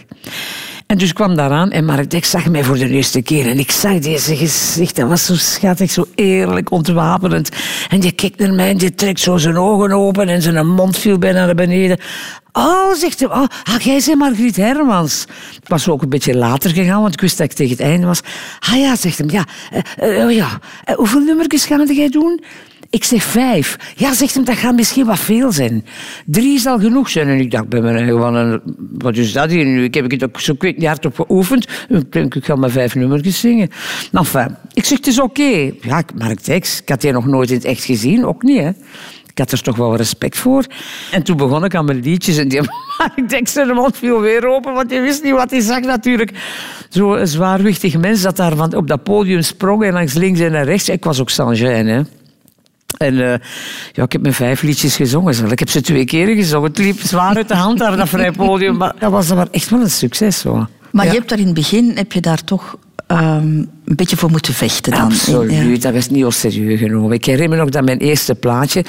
[0.92, 3.48] En dus kwam daaraan en Mark zag mij voor de eerste keer.
[3.48, 7.50] En ik zag deze gezicht, dat was zo schattig, zo eerlijk, ontwapenend.
[7.90, 10.98] En die kijkt naar mij en die trekt zo zijn ogen open en zijn mond
[10.98, 12.00] viel bijna naar beneden.
[12.52, 15.26] Oh, zegt hij, oh, ah, jij bent Margriet Hermans.
[15.62, 18.08] Ik was ook een beetje later gegaan, want ik wist dat ik tegen het einde
[18.08, 18.22] was.
[18.60, 19.46] Ah ja, zegt hem, ja,
[19.98, 20.60] oh ja.
[20.84, 22.44] Eh, hoeveel nummertjes ga jij doen?
[22.92, 23.78] Ik zeg vijf.
[23.96, 25.86] Ja, zegt hem, dat gaat misschien wat veel zijn.
[26.26, 27.28] Drie zal genoeg zijn.
[27.28, 29.84] En ik dacht bij gewoon, een, wat is dat hier nu?
[29.84, 31.68] Ik heb het ook zo hard op geoefend.
[31.90, 33.70] Ik ik ga maar vijf nummertjes zingen.
[34.12, 35.72] Enfin, ik zeg, het is oké.
[35.82, 38.26] Ja, Mark Tex, ik had die nog nooit in het echt gezien.
[38.26, 38.70] Ook niet, hè.
[39.28, 40.66] Ik had er toch wel respect voor.
[41.12, 42.38] En toen begon ik aan mijn liedjes.
[42.38, 42.62] En die
[42.98, 46.32] Mark Tex zijn mond viel weer open, want je wist niet wat hij zag natuurlijk.
[46.90, 50.90] Zo'n zwaarwichtig mens dat daar op dat podium sprong en langs links en naar rechts.
[50.90, 52.02] Ik was ook Saint-Jean, hè.
[52.98, 53.40] En eh,
[53.92, 55.34] ja, ik heb mijn vijf liedjes gezongen.
[55.34, 55.46] zo.
[55.46, 56.70] Ik heb ze twee keer gezongen.
[56.70, 58.78] Het liep zwaar uit de hand daar, dat vrij podium.
[58.78, 60.40] Maar dat was dan maar echt wel een succes.
[60.40, 60.68] Zo.
[60.92, 61.12] maar Ja.
[61.12, 62.76] je hebt daar in het begin heb je daar toch
[63.08, 64.92] ehm, een beetje voor moeten vechten.
[64.92, 65.02] Dan.
[65.02, 67.12] Absoluut, dat werd niet al serieus genomen.
[67.12, 68.86] Ik herinner me nog dat mijn eerste plaatje,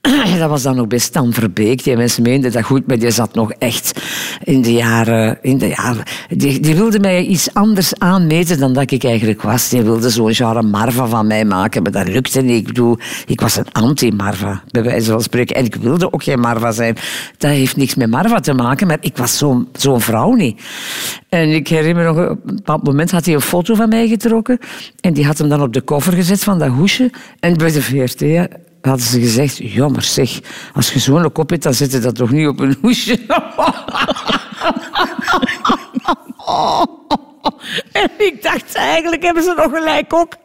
[0.38, 1.84] dat was dan nog bij Stan Verbeek.
[1.84, 4.00] Die mensen meenden dat goed, maar die zat nog echt
[4.44, 5.38] in de jaren...
[5.42, 9.68] In de jaren die, die wilde mij iets anders aanmeten dan dat ik eigenlijk was.
[9.68, 12.60] Die wilde zo'n genre Marva van mij maken, maar dat lukte niet.
[12.60, 15.56] Ik bedoel, ik was een anti-Marva, bij wijze van spreken.
[15.56, 16.96] En ik wilde ook geen Marva zijn.
[17.38, 20.60] Dat heeft niks met Marva te maken, maar ik was zo'n zo'n vrouw niet.
[21.28, 24.08] En ik herinner me nog, op een bepaald moment had hij een foto van mij
[24.08, 24.37] getrokken.
[25.00, 27.10] En die had hem dan op de koffer gezet van dat hoesje.
[27.40, 28.20] En bij de VRT
[28.80, 30.40] hadden ze gezegd, jammer zeg,
[30.74, 33.18] als je zo'n kop hebt, dan zet je dat toch niet op een hoesje.
[37.92, 40.36] En ik dacht, eigenlijk hebben ze nog gelijk ook.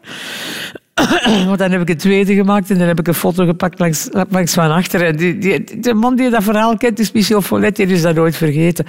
[1.48, 4.10] Want dan heb ik een tweede gemaakt en dan heb ik een foto gepakt langs,
[4.30, 5.06] langs van achter.
[5.06, 8.16] En die, die, de man die dat verhaal kent is Michel Follet, die is dat
[8.16, 8.86] nooit vergeten.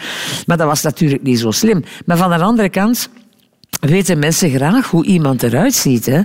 [0.47, 1.85] Maar dat was natuurlijk niet zo slim.
[2.07, 3.09] Maar van de andere kant
[3.91, 6.07] weten mensen graag hoe iemand eruit ziet.
[6.07, 6.23] Hè?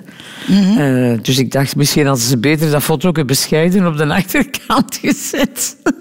[0.77, 4.99] Eh, dus ik dacht, misschien hadden ze beter dat foto ook bescheiden op de achterkant
[5.01, 5.77] gezet.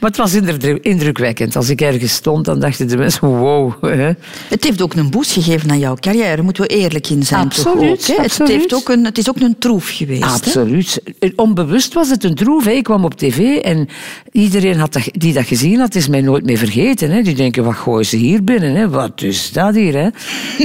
[0.00, 1.56] maar het was indruk- indrukwekkend.
[1.56, 3.72] Als ik ergens stond, dan dachten de mensen, wow.
[3.84, 4.10] Hè?
[4.48, 7.48] Het heeft ook een boost gegeven aan jouw carrière, moeten we eerlijk in zijn.
[7.48, 8.14] toch Absoluut, ook, hè?
[8.14, 8.50] Het, absoluut.
[8.50, 10.22] heeft ook een, het is ook een troef geweest.
[10.22, 10.28] hè?
[10.28, 11.00] Absoluut.
[11.36, 12.64] Onbewust was het een troef.
[12.64, 12.70] hè.
[12.70, 13.88] Ik kwam op tv en
[14.32, 17.10] iedereen had dat, die dat gezien had, is mij nooit meer vergeten.
[17.10, 17.22] Hè.
[17.22, 18.74] Die denken, wat gooien ze hier binnen?
[18.74, 18.88] Hè?
[18.88, 19.94] Wat is dat hier?
[19.96, 20.08] Hè?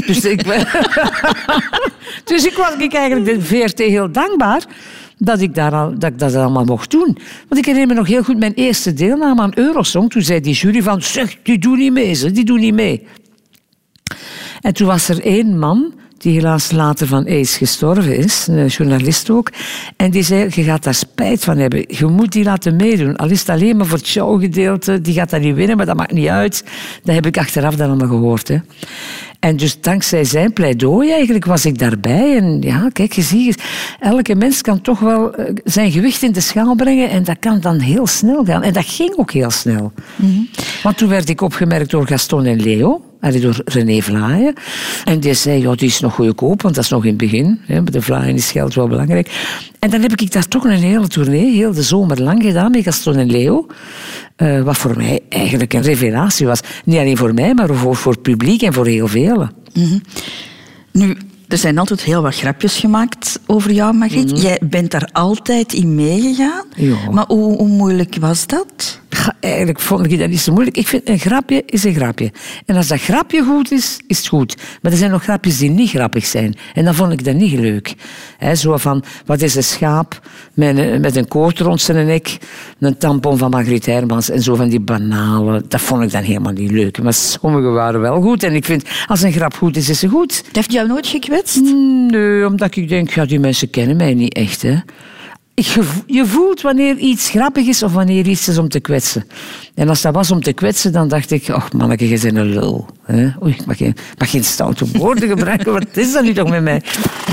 [0.06, 0.44] dus, ik,
[2.24, 4.66] dus ik was ik eigenlijk de VRT heel dankbaar
[5.24, 7.18] dat ik, daar al, dat ik dat allemaal mocht doen.
[7.48, 10.10] Want ik herinner me nog heel goed mijn eerste deelname aan Eurosong.
[10.10, 13.08] Toen zei die jury van, zeg, die doen niet mee, ze, die doen niet mee.
[14.62, 19.30] En toen was er één man, die helaas later van AIDS gestorven is, een journalist
[19.30, 19.50] ook,
[19.96, 21.86] en die zei, je gaat daar spijt van hebben.
[21.88, 23.16] Je moet die laten meedoen.
[23.16, 25.98] Al is het alleen maar voor het showgedeelte, die gaat dat niet winnen, maar dat
[25.98, 26.64] maakt niet uit.
[27.04, 28.48] Dat heb ik achteraf dan allemaal gehoord.
[28.48, 28.58] Hè.
[29.42, 32.38] En dus dankzij zijn pleidooi eigenlijk was ik daarbij.
[32.38, 33.64] En ja, kijk, je ziet,
[34.00, 37.60] elke mens kan toch wel eh, zijn gewicht in de schaal brengen en dat kan
[37.60, 38.64] dan heel snel gaan.
[38.64, 39.92] En dat ging ook heel snel.
[40.84, 43.11] Want toen werd ik opgemerkt door Gaston en Leo.
[43.22, 44.54] Door René Vlaaien.
[45.04, 47.60] En die zei, ja, die is nog goedkoop, want dat is nog in het begin.
[47.66, 47.82] Hè.
[47.82, 49.30] Bij de Vlaaien is geld wel belangrijk.
[49.80, 52.84] En dan heb ik daar toch een hele tournee, heel de zomer lang gedaan met
[52.84, 53.68] Gaston en Leo.
[54.36, 56.60] Eh, wat voor mij eigenlijk een revelatie was.
[56.86, 59.52] Niet alleen voor mij, maar voor, voor het publiek en voor heel velen.
[60.92, 64.42] Nu, er zijn altijd heel wat grapjes gemaakt over jou, Margriet.
[64.42, 66.66] Jij bent daar altijd in meegegaan.
[66.76, 66.86] Mhm.
[66.86, 67.12] Ja.
[67.12, 69.01] Maar hoe, hoe moeilijk was dat?
[69.40, 70.78] Eigenlijk vond ik dat niet zo moeilijk.
[70.78, 72.32] Ik vind een grapje is een grapje.
[72.66, 74.58] En als dat grapje goed is, is het goed.
[74.82, 76.56] Maar er zijn nog grapjes die niet grappig zijn.
[76.74, 77.94] En dan vond ik dat niet leuk.
[78.38, 80.20] Hè, zo van, wat is een schaap
[80.54, 82.38] met een, met een koord rond zijn nek,
[82.80, 85.66] een tampon van Margriet Hermans en zo van die banalen.
[85.68, 87.02] Dat vond ik dan helemaal niet leuk.
[87.02, 88.44] Maar sommige waren wel goed.
[88.44, 90.44] En ik vind, als een grap goed is, is ze goed.
[90.46, 91.62] Dat heeft jou nooit gekwetst?
[91.62, 94.62] Nee, omdat ik denk, ja, die mensen kennen mij niet echt.
[94.62, 94.76] Hè.
[96.06, 99.26] Je voelt wanneer iets grappig is of wanneer iets is om te kwetsen.
[99.76, 102.54] En als dat was om te kwetsen, dan dacht ik, ach manneke, je bent een
[102.54, 102.88] lul.
[103.06, 103.28] hè.
[103.44, 106.64] Oei, ik mag geen, mag geen stoute woorden gebruiken, wat is dat nu toch met
[106.64, 106.82] mij?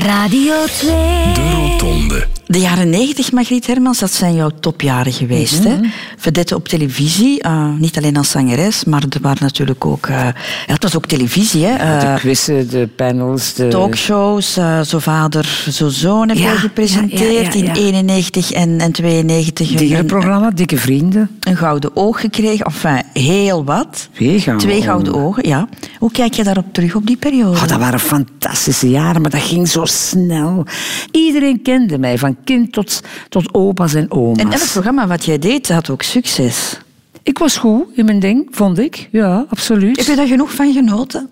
[0.04, 0.90] Radio 2.
[1.35, 2.26] De Rotonde.
[2.46, 5.64] De jaren negentig, Margriet Hermans, dat zijn jouw topjaren geweest.
[5.64, 5.76] Hè?
[6.16, 10.07] Vedette op televisie, eh, niet alleen als zangeres, maar er waren natuurlijk ook...
[10.07, 10.33] eh, ja,
[10.66, 11.76] het was ook televisie, hè?
[12.00, 13.68] De eh, quizzen, de panels, de...
[13.68, 17.74] talkshows, eh, Zo Vader, Zo Zoon heb ja, gepresenteerd ja, ja, ja.
[17.74, 19.70] in 91 en, en 92.
[19.70, 21.30] Een- Dierenprogramma, Dikke Vrienden.
[21.40, 24.08] Een gouden oog gekregen, enfin, heel wat.
[24.12, 25.24] Twee gouden Twee gouden ogen.
[25.26, 25.68] ogen, ja.
[25.98, 27.56] Hoe kijk je daarop terug, op die periode?
[27.58, 30.64] Oh, dat waren fantastische jaren, maar dat ging zo snel.
[31.10, 34.38] Iedereen kende mij, van kind tot, tot opa's en oma's.
[34.38, 36.78] En elk programma wat jij deed, had ook succes.
[37.22, 39.08] Ik was goed in mijn ding, vond ik.
[39.12, 39.96] Ja, absoluut.
[39.96, 41.30] Heb je daar genoeg van genoten?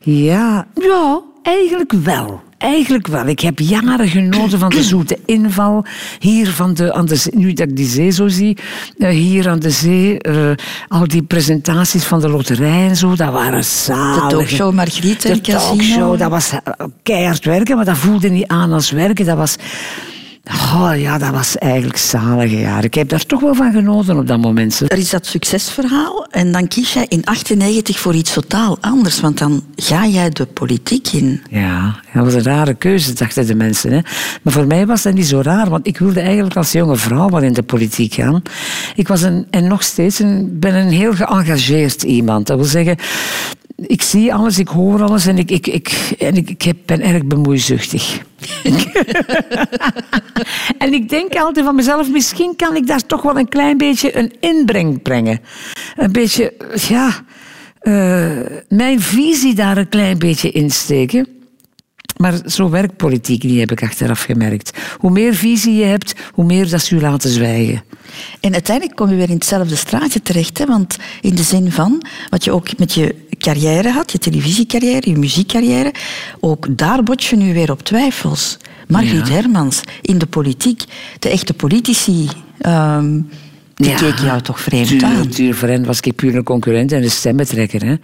[0.00, 2.40] Ja, ja, eigenlijk wel.
[2.58, 3.26] Eigenlijk wel.
[3.26, 5.84] Ik heb jaren genoten van de zoete inval.
[6.18, 8.56] Hier van de, aan de nu dat ik die zee zo zie,
[8.98, 10.50] eh, hier aan de zee, eh,
[10.88, 14.22] al die presentaties van de loterij en zo, dat waren zalig.
[14.22, 16.60] De talkshow Margriet en De talkshow, dat was eh,
[17.02, 19.26] keihard werken, maar dat voelde niet aan als werken.
[19.26, 19.56] Dat was...
[20.50, 22.84] Oh ja, dat was eigenlijk zalige jaren.
[22.84, 24.80] Ik heb daar toch wel van genoten op dat moment.
[24.80, 29.38] Er is dat succesverhaal en dan kies jij in 98 voor iets totaal anders, want
[29.38, 31.42] dan ga jij de politiek in.
[31.50, 33.92] Ja, dat was een rare keuze, dachten de mensen.
[33.92, 34.00] Hè.
[34.42, 37.28] Maar voor mij was dat niet zo raar, want ik wilde eigenlijk als jonge vrouw
[37.28, 38.42] wel in de politiek gaan.
[38.94, 42.46] Ik was een, en nog steeds een, ben een heel geëngageerd iemand.
[42.46, 42.96] Dat wil zeggen,
[43.86, 47.24] ik zie alles, ik hoor alles en ik, ik, ik, en ik, ik ben erg
[47.24, 48.22] bemoeizuchtig.
[50.78, 54.16] en ik denk altijd van mezelf, misschien kan ik daar toch wel een klein beetje
[54.16, 55.40] een inbreng brengen.
[55.96, 56.52] Een beetje,
[56.88, 57.24] ja,
[57.80, 61.37] eh, mijn visie daar een klein beetje insteken.
[62.18, 64.78] Maar zo werkt politiek niet, heb ik achteraf gemerkt.
[64.98, 67.82] Hoe meer visie je hebt, hoe meer dat ze je laten zwijgen.
[68.40, 70.58] En uiteindelijk kom je weer in hetzelfde straatje terecht.
[70.58, 70.66] Hè?
[70.66, 75.18] Want in de zin van, wat je ook met je carrière had, je televisiecarrière, je
[75.18, 75.92] muziekcarrière,
[76.40, 78.56] ook daar bot je nu weer op twijfels.
[78.88, 80.84] Margriet Hermans, in de politiek,
[81.18, 82.28] de echte politici...
[82.58, 83.20] ehm,
[83.78, 85.16] die keken jou toch vreemd aan.
[85.16, 87.86] Natuurlijk, voor hen was ik puur een concurrent en een stemmetrekker.
[87.86, 87.94] Hè.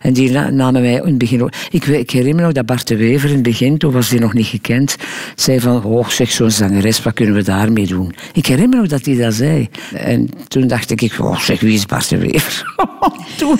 [0.00, 1.52] En die na- namen mij in het begin ook...
[1.70, 4.18] Ik, ik herinner me nog dat Bart de Wever in het begin, toen was hij
[4.18, 4.96] nog niet gekend,
[5.34, 8.14] zei van, oh zeg, zo'n zangeres, wat kunnen we daarmee doen?
[8.32, 9.68] Ik herinner me nog dat hij dat zei.
[9.94, 12.74] En toen dacht ik, oh zeg, wie is Bart de Wever?
[13.38, 13.56] toen...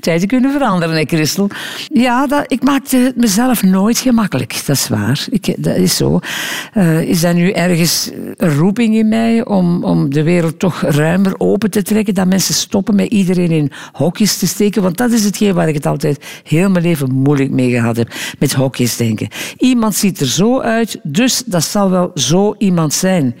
[0.00, 1.50] Tijden kunnen veranderen, hè, Christel.
[1.92, 5.26] Ja, dat, ik maakte het mezelf nooit gemakkelijk, dat is waar.
[5.30, 6.18] Ik, dat is zo.
[6.72, 11.34] Eh, is dat nu ergens een roeping in mij om, om de wereld toch ruimer
[11.38, 12.14] open te trekken?
[12.14, 14.82] Dat mensen stoppen met iedereen in hokjes te steken?
[14.82, 18.12] Want dat is hetgeen waar ik het altijd heel mijn leven moeilijk mee gehad heb.
[18.38, 19.28] Met hokjes denken.
[19.58, 23.36] Iemand ziet er zo uit, dus dat zal wel zo iemand zijn.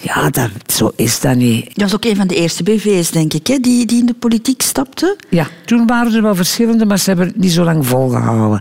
[0.00, 1.64] Ja, dat, zo is dat niet.
[1.64, 4.14] Dat was ook een van de eerste BV's, denk ik, hè, die, die in de
[4.14, 5.16] politiek stapte.
[5.28, 8.60] Ja, toen waren er wel verschillende, maar ze hebben het niet zo lang volgehouden.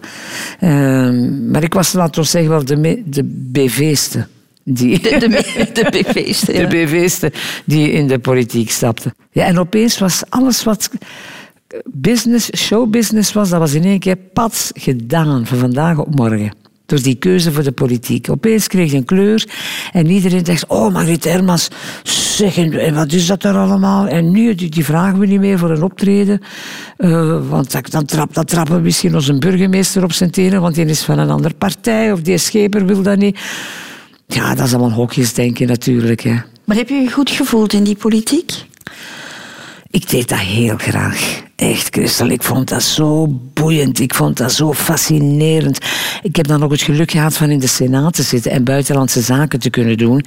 [0.60, 4.28] Ehm, maar ik was, laten we zeggen, wel de, de BV'ste.
[4.64, 5.28] Die, De, de,
[5.74, 6.40] de BV's.
[6.40, 6.68] de ja.
[6.68, 7.32] BV'ste
[7.66, 9.14] die in de politiek stapte.
[9.32, 10.90] Ja, en opeens was alles wat
[11.86, 16.54] business, showbusiness was, dat was in één keer pats gedaan van vandaag op morgen.
[16.90, 18.30] Door die keuze voor de politiek.
[18.30, 19.46] Opeens kreeg je een kleur
[19.92, 21.68] en iedereen dacht: Oh, Margriet Hermans,
[22.04, 24.08] zeg, en en wat is dat er allemaal?
[24.08, 26.42] En nu, die, die vragen we niet meer voor een optreden.
[26.98, 30.76] Eh, want dat- dan, trap, dan trappen we misschien onze burgemeester op zijn tenen, want
[30.76, 33.40] die is van een andere partij of die scheper wil dat niet.
[34.28, 36.22] Ja, dat is allemaal hokjes denken natuurlijk.
[36.22, 36.36] Hè.
[36.66, 38.52] Maar heb je je goed gevoeld in die politiek?
[39.90, 41.42] Ik deed dat heel graag.
[41.60, 42.30] Echt, Christel.
[42.30, 44.00] Ik vond dat zo boeiend.
[44.00, 45.78] Ik vond dat zo fascinerend.
[46.22, 49.22] Ik heb dan ook het geluk gehad van in de Senaat te zitten en buitenlandse
[49.22, 50.26] zaken te kunnen doen.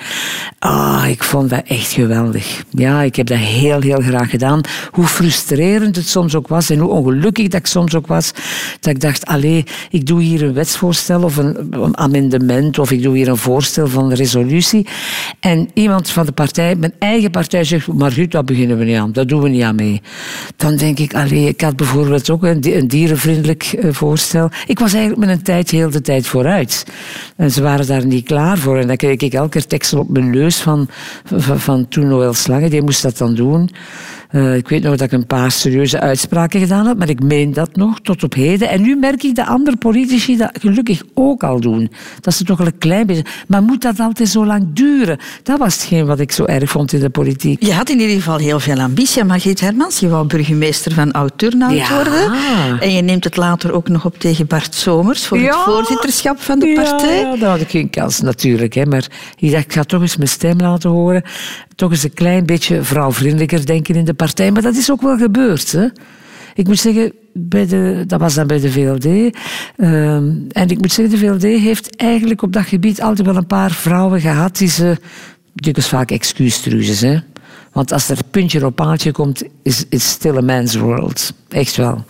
[0.59, 2.63] Ah, ik vond dat echt geweldig.
[2.71, 4.61] Ja, ik heb dat heel, heel graag gedaan.
[4.91, 8.33] Hoe frustrerend het soms ook was en hoe ongelukkig dat ik soms ook was.
[8.81, 13.17] Dat ik dacht, allee, ik doe hier een wetsvoorstel of een, amendement of ik doe
[13.17, 14.87] hier een voorstel van een resolutie.
[15.41, 19.13] En iemand van de partij, mijn eigen partij, zegt, Margriet, dat beginnen we niet aan.
[19.13, 20.03] Dat doen we niet aan mee.
[20.57, 24.51] Dan denk ik, ik had bijvoorbeeld ook een, di- een dierenvriendelijk eh, voorstel.
[24.67, 26.87] Ik was eigenlijk met een tijd heel de tijd vooruit.
[27.37, 28.79] En ze waren daar niet klaar voor.
[28.79, 30.89] En dan kreeg ik elke teksten op mijn neus van,
[31.25, 32.71] van, van toen Noël Slangen.
[32.71, 33.71] Die moest dat dan doen.
[34.33, 37.53] Eh, ik weet nog dat ik een paar serieuze uitspraken gedaan heb, maar ik meen
[37.53, 38.69] dat nog tot op heden.
[38.69, 41.91] En nu merk ik dat andere politici dat gelukkig ook al doen.
[42.21, 43.25] Dat ze toch wel een klein beetje...
[43.49, 45.19] Maar moet dat altijd zo lang duren?
[45.43, 47.63] Dat was hetgeen wat ik zo erg vond in de politiek.
[47.65, 49.99] Je had in ieder geval heel veel ambitie, Margriet Hermans.
[50.01, 51.95] Je wou burgemeester van Oud-Turnhout Ja.
[51.95, 52.33] worden.
[52.81, 55.45] En je neemt het later ook nog op tegen Bart Somers voor Ja.
[55.47, 57.19] het voorzitterschap van de partij.
[57.21, 58.75] Ja, daar had ik geen kans natuurlijk.
[58.75, 58.87] Hè.
[58.87, 59.07] Maar
[59.39, 61.23] ik dacht, ik ga toch eens mijn stem laten horen.
[61.83, 64.51] Toch eens een klein beetje vrouwvriendelijker denken in de partij.
[64.51, 65.73] Maar dat is ook wel gebeurd.
[65.73, 65.87] Hè.
[66.55, 69.37] Ik moet zeggen, bij de, dat was dan bij de VLD.
[69.77, 73.47] Ehm, en ik moet zeggen, de VLD heeft eigenlijk op dat gebied altijd wel een
[73.47, 74.97] paar vrouwen gehad die ze...
[75.55, 77.19] Dikwijls vaak excuustruuses, hè.
[77.73, 81.33] Want als er puntje op paaltje komt, is het still a man's world.
[81.49, 82.05] Echt wel.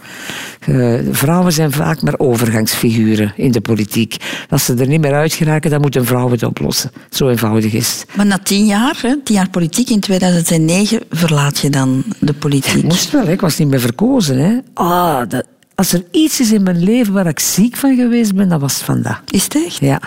[0.60, 4.16] Eh, vrouwen zijn vaak maar overgangsfiguren in de politiek.
[4.48, 6.90] Als ze er niet meer uit geraken, dan moet een vrouw het oplossen.
[7.10, 8.16] Zo eenvoudig is het.
[8.16, 12.74] Maar na tien jaar, hè, tien jaar politiek, in 2009 verlaat je dan de politiek.
[12.74, 13.32] Ik moest wel, hè.
[13.32, 14.38] ik was niet meer verkozen.
[14.38, 14.58] Hè.
[14.74, 15.44] Ah, dat,
[15.74, 18.74] als er iets is in mijn leven waar ik ziek van geweest ben, dat was
[18.74, 19.22] het vandaag.
[19.30, 19.78] Is het echt?
[19.78, 20.00] Ja,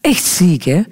[0.00, 0.82] echt ziek, hè.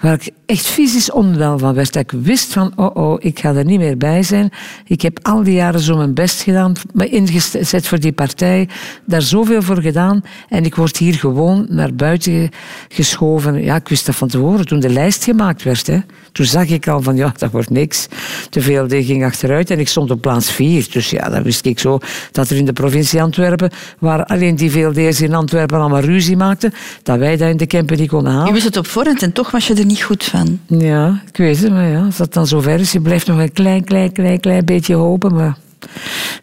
[0.00, 1.92] Waar ik echt fysisch onwel van werd.
[1.92, 4.50] Dat ik wist van, oh oh, ik ga er niet meer bij zijn.
[4.86, 8.68] Ik heb al die jaren zo mijn best gedaan, me ingezet voor die partij,
[9.04, 10.22] daar zoveel voor gedaan.
[10.48, 12.50] En ik word hier gewoon naar buiten
[12.88, 13.62] geschoven.
[13.62, 15.90] Ja, ik wist dat van tevoren, toen de lijst gemaakt werd.
[16.32, 18.08] Toen zag ik al van, ja, dat wordt niks.
[18.50, 20.86] De VLD ging achteruit en ik stond op plaats vier.
[20.90, 21.98] Dus ja, dan wist ik zo
[22.32, 26.72] dat er in de provincie Antwerpen, waar alleen die VLD'ers in Antwerpen allemaal ruzie maakten,
[27.02, 28.46] dat wij dat in de Kempen niet konden halen.
[28.46, 30.41] Je wist het op voorhand en toch was je er niet goed van.
[30.66, 33.52] Ja, ik weet het, maar ja, als dat dan zover is, je blijft nog een
[33.52, 35.56] klein, klein, klein, klein beetje hopen, maar...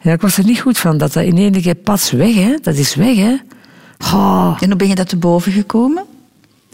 [0.01, 2.55] Ja, ik was er niet goed van, dat dat in één keer pas weg, hè.
[2.61, 3.35] Dat is weg, hè.
[4.13, 6.03] Oh, En hoe ben je dat te boven gekomen?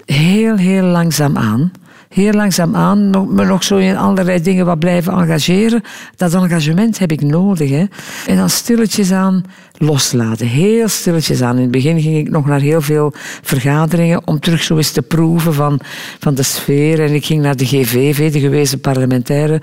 [0.06, 1.72] heel, heel langzaam aan.
[2.10, 5.82] heel langzaamaan nog, me nog zo in allerlei dingen wat blijven engageren.
[6.16, 7.70] Dat engagement heb ik nodig.
[7.70, 7.86] Hè.
[8.28, 9.44] En dan stilletjes aan
[9.78, 10.48] loslaten.
[10.48, 11.56] Heel stilletjes aan.
[11.56, 15.02] In het begin ging ik nog naar heel veel vergaderingen om terug zo eens te
[15.02, 15.80] proeven van,
[16.20, 17.04] van de sfeer.
[17.04, 19.62] En ik ging naar de GVV, de gewezen parlementaire.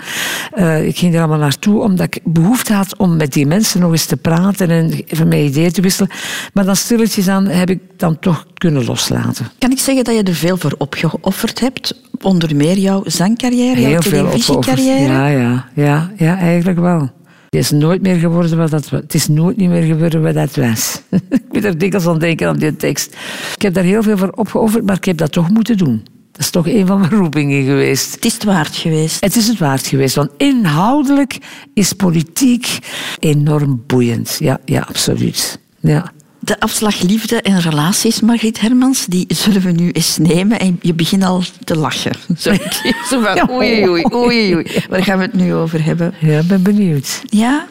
[0.55, 3.91] Uh, ik ging er allemaal naartoe omdat ik behoefte had om met die mensen nog
[3.91, 6.11] eens te praten en van mijn ideeën te wisselen.
[6.53, 9.51] Maar dan stilletjes aan heb ik dan toch kunnen loslaten.
[9.59, 12.01] Kan ik zeggen dat je er veel voor opgeofferd hebt?
[12.21, 15.13] Onder meer jouw zangcarrière, jouw televisiecarrière?
[15.13, 17.11] Ja, ja, ja, ja, eigenlijk wel.
[17.53, 19.01] Het is nooit meer geworden wat dat was.
[19.01, 21.03] Het is nooit niet meer geworden wat dat was.
[21.31, 23.17] ik moet er dikwijls aan denken aan die tekst.
[23.55, 26.03] Ik heb daar heel veel voor opgeofferd, maar ik heb dat toch moeten doen.
[26.33, 28.15] Dat is toch een van mijn roepingen geweest.
[28.15, 29.21] Het is het waard geweest.
[29.21, 31.39] Het is het waard geweest, want inhoudelijk
[31.75, 32.79] is politiek
[33.19, 34.37] enorm boeiend.
[34.39, 35.59] Ja, ja absoluut.
[35.81, 36.13] Ja.
[36.45, 40.59] De afslag liefde en relaties, Margriet Hermans, die zullen we nu eens nemen.
[40.59, 42.13] En je begint al te lachen.
[42.39, 42.53] Zo,
[43.11, 44.67] zo van, oei, oei, oei, oei.
[44.89, 46.15] Waar gaan we het nu over hebben?
[46.21, 47.23] Ja, ik ben benieuwd.
[47.25, 47.67] Ja?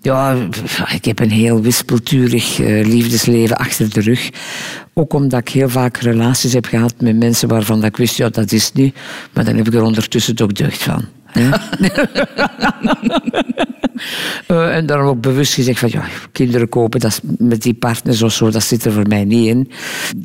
[0.00, 0.36] Ja,
[0.92, 4.30] ik heb een heel wispelturig uh, liefdesleven achter de rug.
[4.94, 8.52] Ook omdat ik heel vaak relaties heb gehad met mensen waarvan ik wist, ja, dat
[8.52, 8.94] is niet.
[9.32, 11.04] Maar dan heb ik er ondertussen toch deugd van.
[14.48, 18.32] uh, en daarom ook bewust gezegd van ja, kinderen kopen dat met die partners of
[18.32, 19.70] zo, dat zit er voor mij niet in.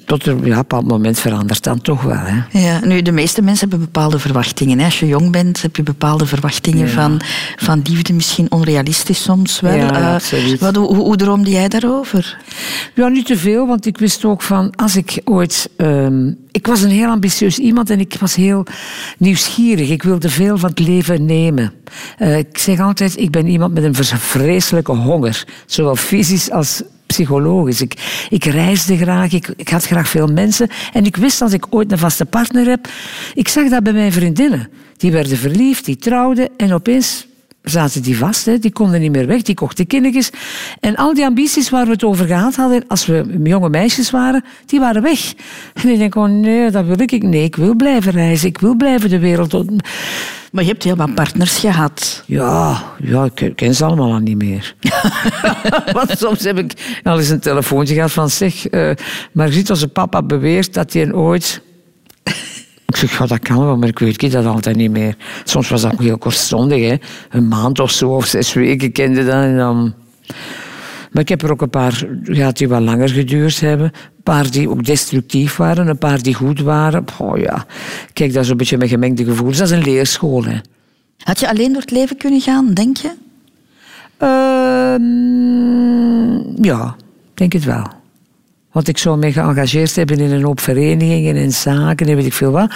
[0.06, 2.18] Tot er ja, op een bepaald moment verandert dan toch wel.
[2.18, 2.60] Hè.
[2.60, 4.80] Ja, nu, de meeste mensen hebben bepaalde verwachtingen.
[4.80, 4.86] Hè.
[4.86, 7.22] Als je jong bent, heb je bepaalde verwachtingen van,
[7.56, 9.76] van liefde, misschien onrealistisch soms wel.
[9.76, 12.38] Ja, uh, wat, hoe, hoe droomde jij daarover?
[12.94, 15.70] Ja, niet te veel, want ik wist ook van als ik ooit.
[15.78, 16.08] Uh,
[16.52, 18.66] ik was een heel ambitieus iemand en ik was heel
[19.18, 19.90] nieuwsgierig.
[19.90, 21.74] Ik wilde veel van het leven nemen.
[22.20, 25.46] Uh, ik zeg altijd, ik ben iemand met een vreselijke honger.
[25.66, 27.82] Zowel fysisch als psychologisch.
[27.82, 30.70] Ik, ik reisde graag, ik, ik had graag veel mensen.
[30.94, 32.88] En ik wist als ik ooit een vaste partner heb...
[33.34, 34.70] Ik zag dat bij mijn vriendinnen.
[34.98, 37.25] Die werden verliefd, die trouwden en opeens
[37.66, 38.46] zaten die vast.
[38.46, 38.60] Hè.
[38.60, 40.30] Die konden niet meer weg, die kochten kindertjes.
[40.80, 44.44] En al die ambities waar we het over gehad hadden, als we jonge meisjes waren,
[44.66, 45.34] die waren weg.
[45.74, 47.24] En ik denk, oh nee, dat wil ik niet.
[47.24, 49.54] Nee, ik wil blijven reizen, ik wil blijven de wereld...
[50.52, 52.24] Maar je hebt heel wat partners gehad.
[52.26, 54.76] Ja, ja ik ken ze allemaal al niet meer.
[55.94, 58.30] Want soms heb ik al eens een telefoontje gehad van...
[58.30, 58.92] Zeg, uh,
[59.32, 61.62] Margriet, onze papa beweert dat hij ooit
[62.86, 65.16] ik zeg, ja, dat kan wel, maar ik weet dat altijd niet meer.
[65.44, 66.96] Soms was dat heel kortstondig, hè.
[67.30, 69.34] Een maand of zo, of zes weken kende dat.
[69.34, 69.94] En dan...
[71.12, 73.86] Maar ik heb er ook een paar gehad die wat langer geduurd hebben.
[73.86, 77.06] Een paar die ook destructief waren, een paar die goed waren.
[77.18, 77.66] Oh ja,
[78.14, 79.58] kijk, dat is een beetje met gemengde gevoelens.
[79.58, 80.58] Dat is een leerschool, hè.
[81.18, 83.12] Had je alleen door het leven kunnen gaan, denk je?
[84.22, 84.96] Uh,
[86.66, 86.96] ja,
[87.34, 87.88] denk het wel.
[88.76, 92.34] Want ik zou me geëngageerd hebben in een hoop verenigingen en zaken en weet ik
[92.34, 92.74] veel wat.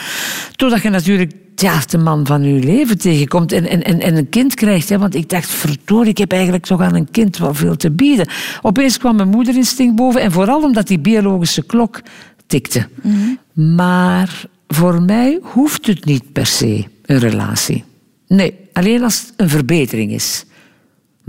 [0.55, 4.29] Totdat je natuurlijk ja, de man van je leven tegenkomt en, en, en, en een
[4.29, 4.89] kind krijgt.
[4.89, 4.97] Hè?
[4.97, 8.29] Want ik dacht, verdorie, ik heb eigenlijk toch aan een kind wel veel te bieden.
[8.61, 10.21] Opeens kwam mijn moederinstinct boven.
[10.21, 12.01] En vooral omdat die biologische klok
[12.47, 12.87] tikte.
[13.01, 13.75] Mhm.
[13.75, 17.83] Maar voor mij hoeft het niet per se een relatie.
[18.27, 20.45] Nee, alleen als het een verbetering is.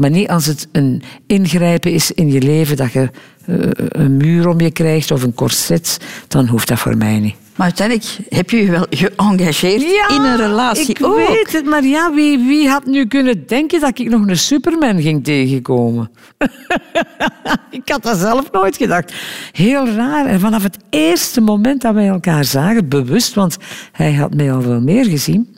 [0.00, 3.10] Maar niet als het een ingrijpen is in je leven, dat je
[3.46, 5.98] eh, een muur om je krijgt of een corset,
[6.28, 7.34] dan hoeft dat voor mij niet.
[7.56, 12.14] Maar uiteindelijk heb je je wel geëngageerd in een relatie ik weet het, maar ja,
[12.14, 16.10] wie, wie had nu kunnen denken dat ik nog een superman ging tegenkomen?
[17.70, 19.14] ik had dat zelf nooit gedacht.
[19.52, 20.26] Heel raar.
[20.26, 23.56] En vanaf het eerste moment dat wij elkaar zagen, bewust, want
[23.92, 25.56] hij had mij al veel meer gezien,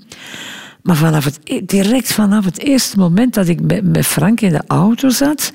[0.83, 4.63] maar vanaf het, e- direct vanaf het eerste moment dat ik met Frank in de
[4.67, 5.53] auto zat,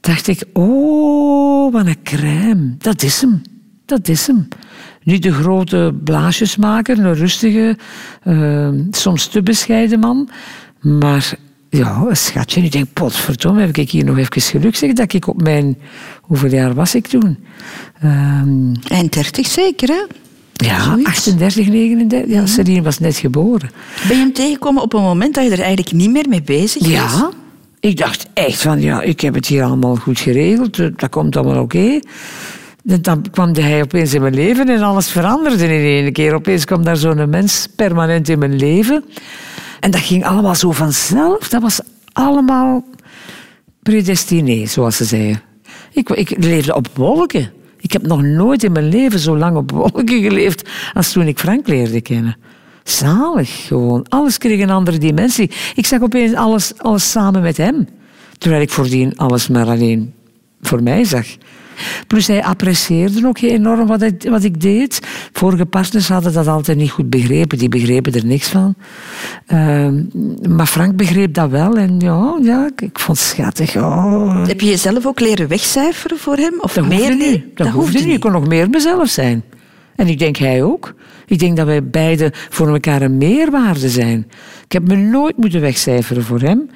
[0.00, 2.74] dacht ik, oh, wat een crème.
[2.78, 3.42] Dat is hem.
[3.84, 4.48] Dat is hem.
[5.02, 7.76] Niet de grote blaasjesmaker, een rustige,
[8.24, 10.28] uh, soms te bescheiden man.
[10.80, 11.38] Maar
[11.70, 12.62] ja, een schatje.
[12.62, 15.78] Ik denk, potverdomme, heb ik hier nog even geluk zeg dat ik op mijn...
[16.20, 17.38] Hoeveel jaar was ik toen?
[18.04, 20.02] Um, Eind 30 zeker, hè?
[20.66, 22.66] Ja, 38, 39.
[22.66, 23.70] Ja, was net geboren.
[24.08, 26.82] Ben je hem tegengekomen op een moment dat je er eigenlijk niet meer mee bezig
[26.82, 26.90] was?
[26.90, 27.30] Ja.
[27.80, 30.78] Ik dacht echt van, ja, ik heb het hier allemaal goed geregeld.
[30.78, 32.00] Eh, dat komt allemaal oké.
[32.82, 36.34] Dan kwam hij opeens in mijn leven en alles veranderde in één keer.
[36.34, 39.04] Opeens kwam daar zo'n mens permanent in mijn leven.
[39.80, 41.48] En dat ging allemaal zo vanzelf.
[41.48, 41.80] Dat was
[42.12, 42.84] allemaal
[43.82, 45.42] predestiné, zoals ze zeiden.
[45.92, 47.50] Ik, ik leefde op wolken.
[47.80, 51.38] Ik heb nog nooit in mijn leven zo lang op wolken geleefd als toen ik
[51.38, 52.36] Frank leerde kennen.
[52.84, 54.06] Zalig gewoon.
[54.08, 55.50] Alles kreeg een andere dimensie.
[55.74, 57.88] Ik zag opeens alles, alles samen met hem.
[58.38, 60.12] Terwijl ik voordien alles maar alleen
[60.60, 61.26] voor mij zag.
[62.06, 65.00] Plus hij apprecieerde ook enorm wat ik, wat ik deed.
[65.32, 67.58] Vorige partners hadden dat altijd niet goed begrepen.
[67.58, 68.74] Die begrepen er niks van.
[69.46, 70.02] Ehm,
[70.48, 71.76] maar Frank begreep dat wel.
[71.76, 73.76] En ja, ja ik vond het schattig.
[73.76, 74.46] Oh.
[74.46, 76.54] Heb je jezelf ook leren wegcijferen voor hem?
[76.60, 77.56] Of Dat meer hoefde niet.
[77.56, 78.14] Dat, hoefde niet.
[78.14, 79.42] Ik kon nog meer mezelf zijn.
[79.96, 80.94] En ik denk hij ook.
[81.26, 84.26] Ik denk dat wij beiden voor elkaar een meerwaarde zijn.
[84.64, 86.70] Ik heb me nooit moeten wegcijferen voor hem.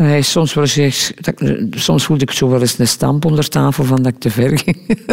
[0.00, 3.24] Eh, Hij is soms wel eens, ik- soms voelde ik zo wel eens een stamp
[3.24, 5.06] onder tafel van dat ik te ver ging.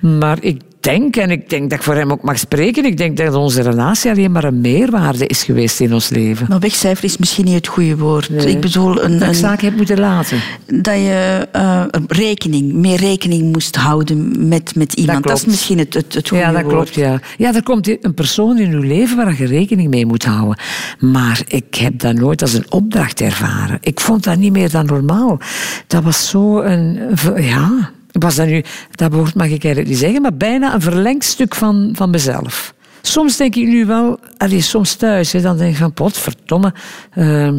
[0.20, 3.16] maar ik denk, en ik denk dat ik voor hem ook mag spreken, ik denk
[3.16, 6.46] dat onze relatie alleen maar een meerwaarde is geweest in ons leven.
[6.48, 8.30] Maar wegcijferen is misschien niet het goede woord.
[8.30, 8.46] Nee.
[8.46, 10.38] Ik bedoel, een, Dat ik zaken heb moeten laten.
[10.66, 15.26] dat je eh, rekening, meer rekening moest houden met, met iemand.
[15.26, 16.74] Dat, is misschien het, het, het goede Ja, dat woord.
[16.74, 16.94] klopt.
[16.94, 17.20] Ja.
[17.38, 20.58] ja, er komt een persoon in uw leven waar je rekening mee moet houden.
[20.98, 23.78] Maar ik heb dat nooit als een opdracht ervaren.
[23.80, 25.38] Ik vond dat niet meer dan normaal.
[25.86, 26.98] Dat was zo een...
[27.36, 28.64] Ja, was dat nu...
[28.90, 32.74] Dat woord mag ik eigenlijk niet zeggen, maar bijna een verlengstuk van, van mezelf.
[33.02, 34.18] Soms denk ik nu wel...
[34.36, 35.92] Allee, soms thuis, dan denk ik van...
[35.92, 36.74] Potverdomme...
[37.10, 37.52] eh,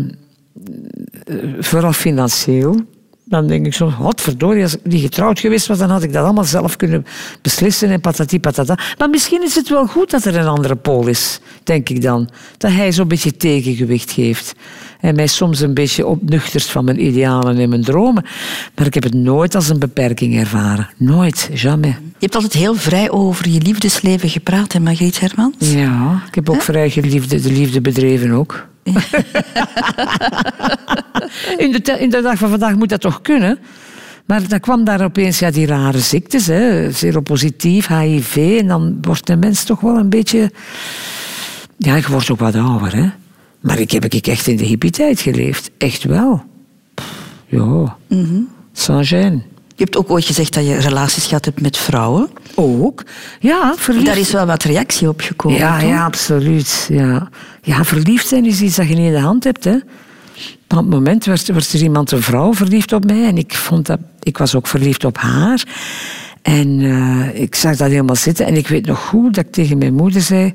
[1.59, 2.81] vooral financieel.
[3.25, 6.23] Dan denk ik zo, godverdorie, als ik niet getrouwd geweest was, dan had ik dat
[6.23, 7.05] allemaal zelf kunnen
[7.41, 8.77] beslissen en patati patata.
[8.97, 12.29] Maar misschien is het wel goed dat er een andere pool is, denk ik dan.
[12.57, 14.53] Dat hij zo'n beetje tegengewicht geeft.
[15.01, 18.25] En mij soms een beetje opnuchtert van mijn idealen en mijn dromen.
[18.75, 20.89] Maar ik heb het nooit als een beperking ervaren.
[20.97, 21.93] Nooit, jamais.
[21.93, 25.55] Je hebt altijd heel vrij over je liefdesleven gepraat, hè, Margriet Hermans?
[25.57, 28.67] Ja, ik heb ook vrij geliefde, de liefde bedreven ook.
[31.57, 33.59] in, de, in de dag van vandaag moet dat toch kunnen?
[34.25, 38.57] Maar dan kwam daar opeens ja, die rare ziektes, hè, seropositief, HIV.
[38.59, 40.51] En dan wordt de mens toch wel een beetje...
[41.77, 43.09] Ja, je wordt ook wat ouder, hè.
[43.61, 45.71] Maar ik heb ik echt in de hippie-tijd geleefd.
[45.77, 46.43] Echt wel.
[46.93, 47.07] Pff,
[47.47, 47.97] Ja,
[48.73, 49.49] sans gêne.
[49.75, 52.29] Je hebt ook ooit gezegd dat je relaties gehad hebt met vrouwen.
[52.55, 53.03] Ook.
[53.39, 54.05] Ja, verliefd.
[54.05, 55.57] Daar is wel wat reactie op gekomen.
[55.57, 55.89] Ja, toch?
[55.89, 56.87] ja, absoluut.
[56.89, 57.29] Ja.
[57.61, 59.63] ja, verliefd zijn is iets dat je niet in de hand hebt.
[59.63, 59.75] Hè.
[60.67, 63.25] Op het moment werd, werd er iemand, een vrouw, verliefd op mij.
[63.25, 65.63] En ik, vond dat, ik was ook verliefd op haar.
[66.41, 68.45] En eh, ik zag dat helemaal zitten.
[68.45, 70.53] En ik weet nog goed dat ik tegen mijn moeder zei...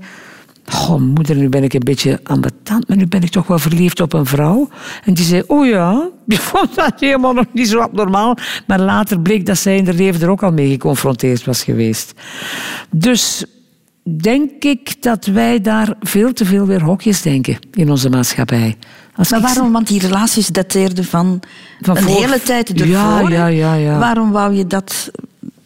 [0.73, 4.01] Goh, moeder, nu ben ik een beetje ambetant, maar nu ben ik toch wel verliefd
[4.01, 4.69] op een vrouw.
[5.05, 8.37] En die zei, oh ja, ik vond dat helemaal nog niet zo abnormaal.
[8.67, 12.13] Maar later bleek dat zij in haar leven er ook al mee geconfronteerd was geweest.
[12.91, 13.45] Dus
[14.21, 18.77] denk ik dat wij daar veel te veel weer hokjes denken in onze maatschappij.
[19.15, 19.73] Als Maar waarom?
[19.73, 21.41] Want die relaties dateerden van,
[21.81, 22.87] Van een voor- hele tijd ervoor.
[22.87, 23.99] Ja, ja, ja, ja.
[23.99, 25.11] Waarom wou je dat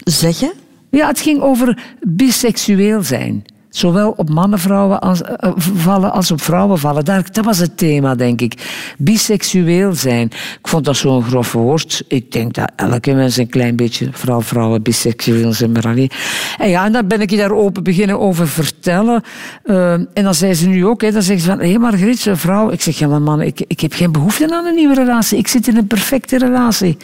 [0.04, 0.52] zeggen?
[0.90, 3.44] Ja, het ging over biseksueel zijn.
[3.70, 7.04] Zowel op mannen vrouwen als, eh, vallen als op vrouwen vallen.
[7.04, 8.54] Daar, dat was het thema, denk ik.
[8.98, 10.26] Biseksueel zijn.
[10.60, 12.04] Ik vond dat zo'n grof woord.
[12.08, 15.72] Ik denk dat elke mens een klein beetje, vooral vrouwen, biseksueel zijn.
[15.72, 16.10] Maar alleen.
[16.58, 19.22] En ja, en dan ben ik je daar open beginnen over vertellen.
[19.64, 21.60] Eh, en dan zei ze nu ook, hè, dan zegt ze van,
[21.98, 22.70] hé zo'n vrouw.
[22.70, 25.38] Ik zeg, ja maar man, ik, ik heb geen behoefte aan een nieuwe relatie.
[25.38, 26.96] Ik zit in een perfecte relatie.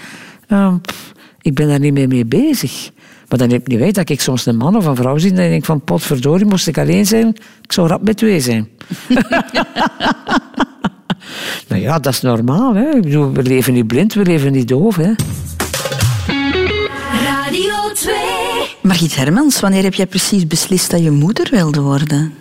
[0.48, 2.90] Eh, pff, ik ben daar niet meer mee bezig.
[3.28, 5.30] Maar dan heb ik niet weet dat ik soms een man of een vrouw zie
[5.30, 7.28] en dan denk ik van potverdorie, moest ik alleen zijn,
[7.62, 8.68] ik zou rap met twee zijn.
[11.68, 12.74] nou ja, dat is normaal.
[12.74, 12.90] Hè?
[12.90, 14.96] Ik bedoel, we leven niet blind, we leven niet doof.
[14.96, 15.12] Hè?
[17.24, 18.14] Radio 2.
[18.82, 22.34] Margriet Hermans, wanneer heb jij precies beslist dat je moeder wilde worden?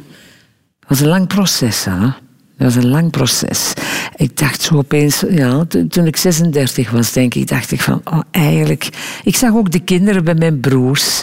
[0.79, 1.99] Dat was een lang proces, hè.
[1.99, 3.73] Dat was een lang proces.
[4.16, 8.01] Ik dacht zo opeens, ja, to- toen ik 36 was, denk ik, dacht ik van,
[8.03, 8.89] oh, eigenlijk...
[9.24, 11.22] Ik zag ook de kinderen bij mijn broers.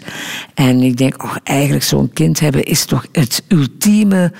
[0.54, 4.32] En ik denk, oh, eigenlijk zo'n kind hebben is toch het ultieme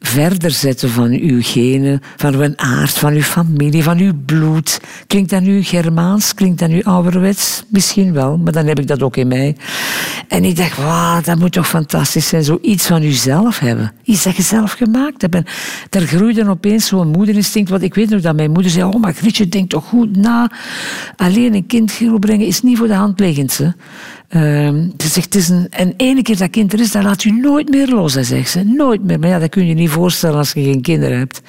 [0.00, 4.80] verder zetten van uw genen, van uw aard, van uw familie, van uw bloed.
[5.06, 6.34] Klinkt dat nu Germaans?
[6.34, 7.62] Klinkt dat nu ouderwets?
[7.68, 9.56] Misschien wel, maar dan heb ik dat ook in mij.
[10.28, 13.92] En ik dacht, wauw, dat moet toch fantastisch zijn, zoiets van uzelf hebben.
[14.04, 15.34] Iets dat je zelf gemaakt hebt.
[15.34, 15.44] En
[15.90, 19.14] daar groeide opeens zo'n moederinstinct, want ik weet nog dat mijn moeder zei, oh, maar
[19.14, 20.50] Grietje, denk toch goed na.
[21.16, 23.58] Alleen een kind grootbrengen is niet voor de hand liggend.
[23.58, 23.68] Hè.
[24.28, 27.24] Ehm, ze zegt, het is een, en ene keer dat kind er is, dan laat
[27.24, 28.64] u nooit meer los, hè, zegt ze.
[28.64, 29.18] Nooit meer.
[29.18, 31.40] Maar ja, dat kun je niet voorstellen als je geen kinderen hebt.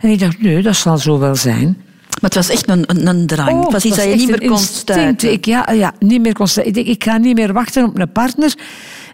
[0.00, 1.76] En ik dacht, nee, dat zal zo wel zijn.
[2.20, 3.50] Maar het was echt een, een, een drang.
[3.50, 5.32] Oh, het was iets dat je niet meer kon stuiten.
[5.32, 6.76] Ik, ja, ja, niet meer kon stuiten.
[6.76, 8.54] Ik, denk, ik ga niet meer wachten op een partner.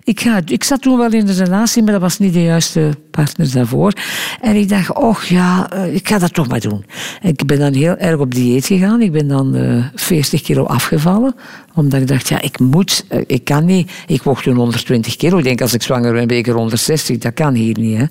[0.06, 2.90] Ik, ga, ik zat toen wel in een relatie, maar dat was niet de juiste
[3.10, 3.92] partner daarvoor.
[4.40, 6.84] En ik dacht, och ja, eh, ik ga dat toch maar doen.
[7.22, 9.00] En ik ben dan heel erg op dieet gegaan.
[9.00, 11.34] Ik ben dan eh 40 kilo afgevallen.
[11.74, 13.90] Omdat ik dacht, ja, ik moet, eh, ik kan niet.
[14.06, 15.38] Ik woog toen 120 kilo.
[15.38, 17.18] Ik denk, als ik zwanger ben, ben ik er 160.
[17.18, 18.10] Dat kan hier niet.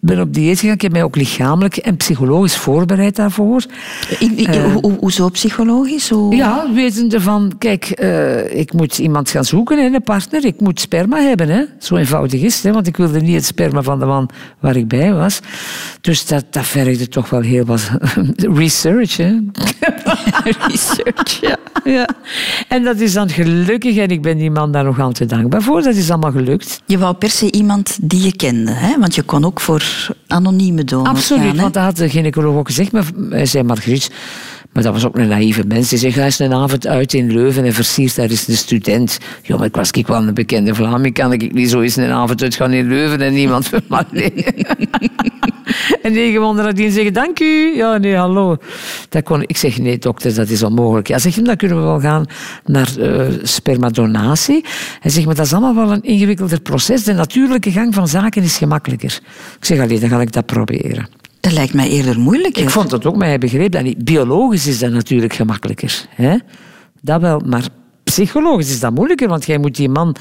[0.00, 0.74] Ben op dieet gegaan.
[0.74, 3.64] Ik heb mij ook lichamelijk en psychologisch voorbereid daarvoor.
[4.20, 6.08] Uh, ho, hoezo psychologisch?
[6.10, 6.36] Hoe...
[6.36, 10.44] Ja, wetende van, kijk, uh, ik moet iemand gaan zoeken, hè, een partner.
[10.44, 11.48] Ik moet sperma hebben.
[11.48, 11.62] Hè.
[11.78, 14.28] Zo eenvoudig is het, hè, want ik wilde niet het sperma van de man
[14.60, 15.40] waar ik bij was.
[16.00, 17.90] Dus dat, dat vergde toch wel heel wat
[18.60, 19.16] research.
[19.16, 19.30] Hè.
[20.68, 21.56] research, ja.
[21.84, 22.08] ja.
[22.68, 25.82] En dat is dan gelukkig, en ik ben die man daar nog altijd dankbaar voor.
[25.82, 26.82] Dat is allemaal gelukt.
[26.86, 28.98] Je wou per se iemand die je kende, hè?
[28.98, 32.66] want je kon ook voor anonieme donor Absoluut, gaan, want dat had de gynaecoloog ook
[32.66, 32.92] gezegd.
[32.92, 34.10] Maar hij zei, Margriet,
[34.72, 35.88] maar dat was ook een naïeve mens.
[35.88, 39.18] Die zei, ga eens een avond uit in Leuven en versiert daar eens een student.
[39.42, 41.14] Ja, maar ik was ik wel een bekende Vlaming.
[41.14, 43.70] Kan ik niet zo eens een avond uit gaan in Leuven en niemand...
[44.10, 44.32] Nee.
[46.02, 47.76] en negen maanden nadien zeggen, dank u.
[47.76, 48.56] Ja, nee, hallo.
[49.08, 51.08] Dat kon, ik zeg, nee dokter, dat is onmogelijk.
[51.08, 52.26] Ja, zeg, dan kunnen we wel gaan
[52.64, 54.64] naar uh, spermadonatie.
[55.00, 57.04] Hij zegt, maar dat is allemaal wel een ingewikkelder proces.
[57.04, 59.20] De natuurlijke gang van zaken is gemakkelijker.
[59.58, 61.08] Ik zeg, alleen, dan ga ik dat proberen.
[61.40, 62.56] Dat lijkt mij eerder moeilijk.
[62.58, 64.04] Ik vond het ook, maar hij begreep dat niet.
[64.04, 66.06] Biologisch is dat natuurlijk gemakkelijker.
[66.08, 66.36] Hè?
[67.00, 67.68] Dat wel, maar
[68.04, 70.16] psychologisch is dat moeilijker, want jij moet die man...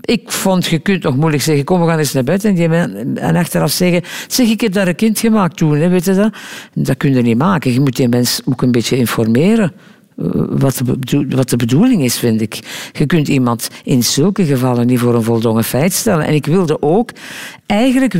[0.00, 2.48] Ik vond, je kunt toch moeilijk zeggen, kom, we gaan eens naar buiten.
[2.48, 5.88] En, die man, en achteraf zeggen, zeg, ik heb daar een kind gemaakt toen, hè,
[5.88, 6.34] weet je dat?
[6.74, 7.72] Dat kun je niet maken.
[7.72, 9.72] Je moet die mens ook een beetje informeren
[10.50, 12.58] wat de, wat de bedoeling is, vind ik.
[12.92, 16.26] Je kunt iemand in zulke gevallen niet voor een voldongen feit stellen.
[16.26, 17.10] En ik wilde ook
[17.66, 18.16] eigenlijk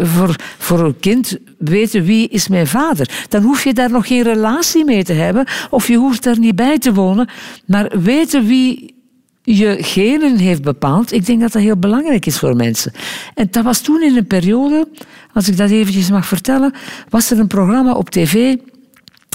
[0.00, 3.26] voor, voor een kind weten wie is mijn vader.
[3.28, 6.56] Dan hoef je daar nog geen relatie mee te hebben of je hoeft daar niet
[6.56, 7.28] bij te wonen.
[7.66, 8.94] Maar weten wie
[9.42, 12.92] je genen heeft bepaald, ik denk dat dat heel belangrijk is voor mensen.
[13.34, 14.88] En dat was toen in een periode,
[15.32, 16.72] als ik dat eventjes mag vertellen,
[17.08, 18.56] was er een programma op tv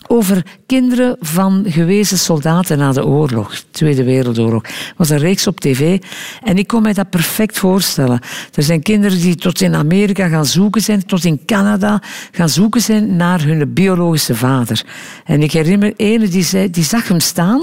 [0.08, 4.62] over kinderen van gewezen soldaten na de oorlog, Tweede Wereldoorlog.
[4.62, 6.00] Het was een reeks op tv
[6.44, 8.20] en ik kon mij dat perfect voorstellen.
[8.54, 12.02] Er zijn kinderen die tot in Amerika gaan zoeken zijn, tot in Canada
[12.32, 14.86] gaan zoeken zijn naar hun biologische vader.
[15.26, 17.62] En ik herinner me ene die, zei, die zag hem staan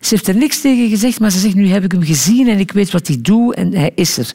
[0.00, 2.58] ze heeft er niks tegen gezegd, maar ze zegt, nu heb ik hem gezien en
[2.58, 4.32] ik weet wat hij doet en hij is er.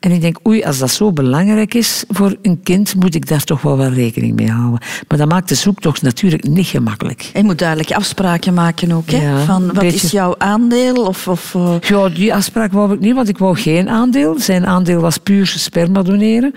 [0.00, 3.44] En ik denk, oei, als dat zo belangrijk is voor een kind, moet ik daar
[3.44, 4.80] toch wel wel rekening mee houden.
[5.08, 7.30] Maar dat maakt de zoektocht natuurlijk niet gemakkelijk.
[7.34, 9.22] Je moet duidelijk afspraken maken ook, hè?
[9.30, 10.94] Ja, Van, wat beetje- is jouw aandeel?
[10.94, 14.40] Of, of, eh, Ja, die afspraak wou ik niet, want ik wou geen aandeel.
[14.40, 16.52] Zijn aandeel was puur sperma doneren.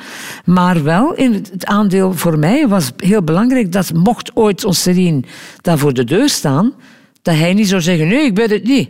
[0.45, 4.81] Maar wel, in het het aandeel voor mij was heel belangrijk dat mocht ooit ons
[4.81, 5.25] Serien
[5.61, 6.73] daar voor de deur staan,
[7.21, 8.89] dat hij niet zou zeggen, nee, ik ben het niet.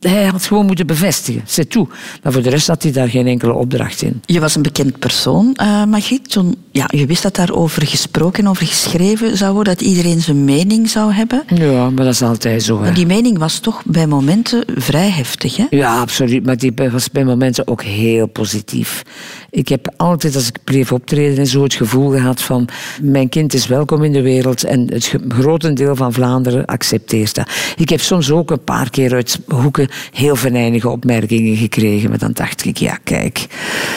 [0.00, 1.88] Hij had gewoon moeten bevestigen, c'est tout.
[2.22, 4.22] Maar voor de rest had hij daar geen enkele opdracht in.
[4.24, 5.56] Je was een bekend persoon,
[5.88, 6.30] Margriet.
[6.30, 10.88] Toen, ja, je wist dat daarover gesproken, over geschreven zou worden, dat iedereen zijn mening
[10.88, 11.42] zou hebben.
[11.54, 12.76] Ja, maar dat is altijd zo.
[12.76, 12.82] Hè.
[12.82, 15.56] Maar die mening was toch bij momenten vrij heftig.
[15.56, 15.66] Hè?
[15.70, 16.44] Ja, absoluut.
[16.46, 19.02] Maar die was bij momenten ook heel positief.
[19.50, 22.68] Ik heb altijd, als ik bleef optreden en zo, het gevoel gehad van...
[23.02, 27.50] mijn kind is welkom in de wereld en het ge- grotendeel van Vlaanderen accepteert dat.
[27.76, 29.38] Ik heb soms ook een paar keer uit
[30.12, 32.08] heel venijnige opmerkingen gekregen.
[32.08, 33.46] Maar dan dacht ik, ja, kijk,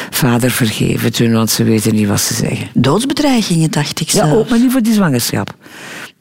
[0.09, 2.67] vader vergeven het hun, want ze weten niet wat ze zeggen.
[2.73, 4.37] Doodsbedreigingen, dacht ik Ja, zelf.
[4.37, 5.55] ook, maar niet voor die zwangerschap.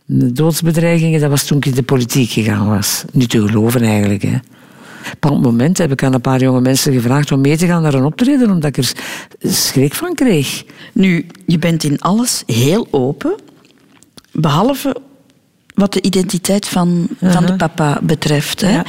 [0.04, 3.04] De doodsbedreigingen, dat was toen ik in de politiek gegaan was.
[3.12, 4.36] Niet te geloven eigenlijk, hè.
[5.20, 7.82] Op een moment heb ik aan een paar jonge mensen gevraagd om mee te gaan
[7.82, 8.92] naar een optreden, omdat ik er
[9.52, 10.64] schrik van kreeg.
[10.92, 13.34] Nu, je bent in alles heel open,
[14.32, 14.96] behalve
[15.74, 18.60] wat de identiteit van, van de papa betreft.
[18.60, 18.70] Hè?
[18.72, 18.84] Ja.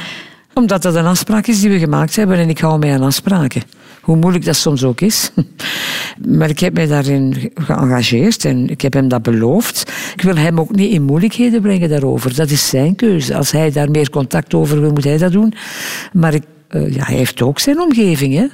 [0.54, 3.62] Omdat dat een afspraak is die we gemaakt hebben en ik hou mij aan afspraken.
[4.00, 5.30] Hoe moeilijk dat soms ook is.
[6.28, 9.92] Maar ik heb mij daarin geëngageerd en ik heb hem dat beloofd.
[10.16, 12.34] Ik wil hem ook niet in moeilijkheden brengen daarover.
[12.34, 13.36] Dat is zijn keuze.
[13.36, 15.54] Als hij daar meer contact over wil, moet hij dat doen.
[16.12, 18.34] Maar ik, eh, ja, hij heeft ook zijn omgeving.
[18.34, 18.46] Hè.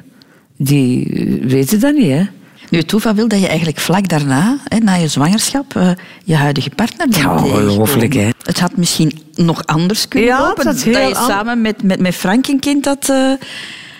[0.56, 2.28] Die eh, weten dat niet.
[2.70, 5.90] Nu, het toeval wil dat je eigenlijk vlak daarna, hè, na je zwangerschap, eh,
[6.24, 8.28] je huidige partner bent Ja, ongelooflijk, hè.
[8.42, 10.66] Het had misschien nog anders kunnen Ja, lopen.
[10.66, 13.32] had heel dat je samen met, met, met Frank een kind had, eh,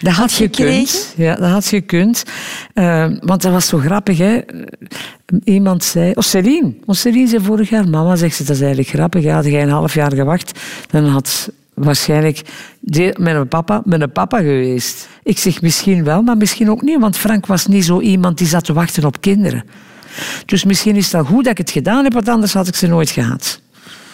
[0.00, 0.86] Dat had gekregen.
[0.86, 1.14] gekund.
[1.16, 2.22] Ja, dat had gekund.
[2.74, 4.40] Eh, want dat was zo grappig, hè.
[5.44, 6.10] Iemand zei...
[6.14, 6.72] Oh, Celine.
[6.86, 7.88] Oh, zei vorig jaar...
[7.88, 9.24] Mama, zegt ze, dat is eigenlijk grappig.
[9.26, 10.60] Had jij een half jaar gewacht,
[10.90, 11.50] dan had
[11.85, 12.43] waarschijnlijk
[12.81, 15.09] de- mijn papa mijn papa geweest.
[15.22, 17.01] Ik zeg misschien wel, maar misschien ook niet.
[17.01, 19.64] Want Frank was niet zo iemand die zat te wachten op kinderen.
[20.47, 22.74] Dus misschien is het wel goed dat ik het gedaan heb, want anders had ik
[22.74, 23.61] ze nooit gehad.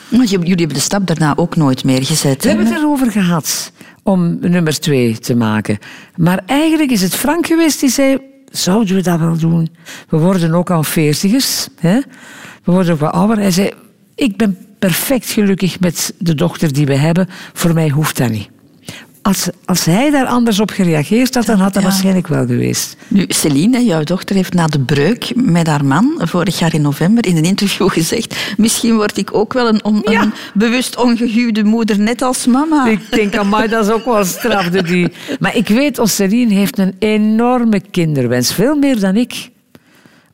[0.08, 2.42] Je- jullie hebben de stap daarna ook nooit meer gezet.
[2.42, 5.78] We hebben het erover gehad om nummer twee te maken.
[6.16, 8.18] Maar eigenlijk is het Frank geweest die zei...
[8.50, 9.68] Zouden we dat wel doen?
[10.08, 11.68] We worden ook al veertigers.
[11.80, 12.00] Hè?
[12.64, 13.38] We worden ook wat ouder.
[13.38, 13.70] Hij zei...
[14.16, 17.28] Ik ben perfect gelukkig met de dochter die we hebben.
[17.52, 18.48] Voor mij hoeft dat niet.
[19.22, 21.88] als, als hij daar anders op gereageerd had, dan had dat Ja.
[21.88, 22.96] waarschijnlijk wel geweest.
[23.08, 27.26] Nu, Celine, jouw dochter, heeft na de breuk met haar man vorig jaar in november
[27.26, 30.22] in een interview gezegd misschien word ik ook wel een, on- Ja.
[30.22, 32.86] een bewust ongehuwde moeder, net als mama.
[32.86, 34.68] Ik denk, amai, dat is ook wel straf.
[34.70, 35.08] doet die.
[35.40, 38.52] Maar ik weet, Osserine heeft een enorme kinderwens.
[38.52, 39.50] Veel meer dan ik.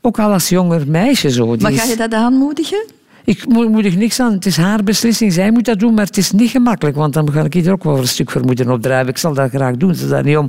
[0.01, 1.53] Ook al als jonger meisje zo.
[1.53, 2.85] Die maar ga je dat aanmoedigen?
[3.25, 4.33] Ik mo- moedig niks aan.
[4.33, 5.33] Het is haar beslissing.
[5.33, 6.97] Zij moet dat doen, maar het is niet gemakkelijk.
[6.97, 9.09] Want dan ga ik hier ook wel een stuk voor moeten opdrijven.
[9.09, 10.49] Ik zal dat graag doen, ze daar niet om.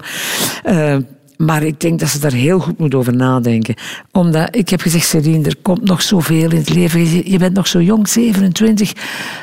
[0.64, 0.98] Eh,
[1.38, 3.76] maar ik denk dat ze daar heel goed moet over nadenken.
[4.12, 7.00] Omdat, ik heb gezegd, Serine, er komt nog zoveel in het leven.
[7.00, 8.94] Je, je bent nog zo jong, 27.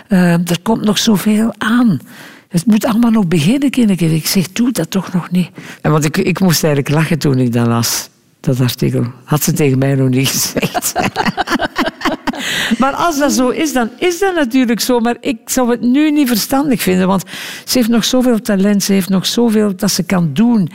[0.09, 2.01] Eh, er komt nog zoveel aan.
[2.49, 4.15] Het moet allemaal nog beginnen, kinderen.
[4.15, 5.51] Ik zeg, doe dat toch nog niet.
[5.83, 8.09] En want ik, ik moest eigenlijk lachen toen ik dat las.
[8.41, 9.05] Dat artikel.
[9.25, 10.93] Had ze tegen mij nog niet gezegd.
[12.79, 15.01] Maar als dat zo is, dan is dat natuurlijk zo.
[15.01, 17.25] Maar ik zou het nu niet verstandig vinden, want
[17.65, 20.71] ze heeft nog zoveel talent, ze heeft nog zoveel dat ze kan doen.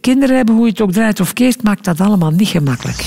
[0.00, 3.04] Kinderen hebben, hoe je het ook draait of keert, maakt dat allemaal niet gemakkelijk.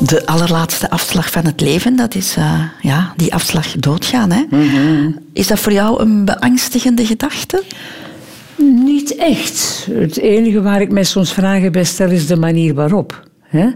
[0.00, 4.30] De allerlaatste afslag van het leven, dat is eh, ja, die afslag doodgaan.
[4.30, 4.44] Hè?
[5.32, 7.62] Is dat voor jou een beangstigende gedachte?
[8.58, 9.88] Niet echt.
[9.90, 13.28] Het enige waar ik mij soms vragen bij stel is de manier waarop.
[13.42, 13.68] Hè?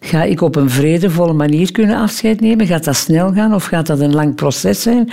[0.00, 2.66] Ga ik op een vredevolle manier kunnen afscheid nemen?
[2.66, 5.10] Gaat dat snel gaan of gaat dat een lang proces zijn?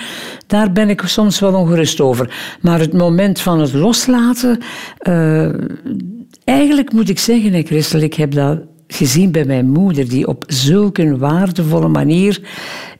[0.47, 2.57] Daar ben ik soms wel ongerust over.
[2.61, 4.59] Maar het moment van het loslaten...
[4.97, 5.49] eh,
[6.43, 10.43] eigenlijk moet ik zeggen, hè, Christel, ik heb dat gezien bij mijn moeder, die op
[10.47, 12.39] zulke waardevolle manier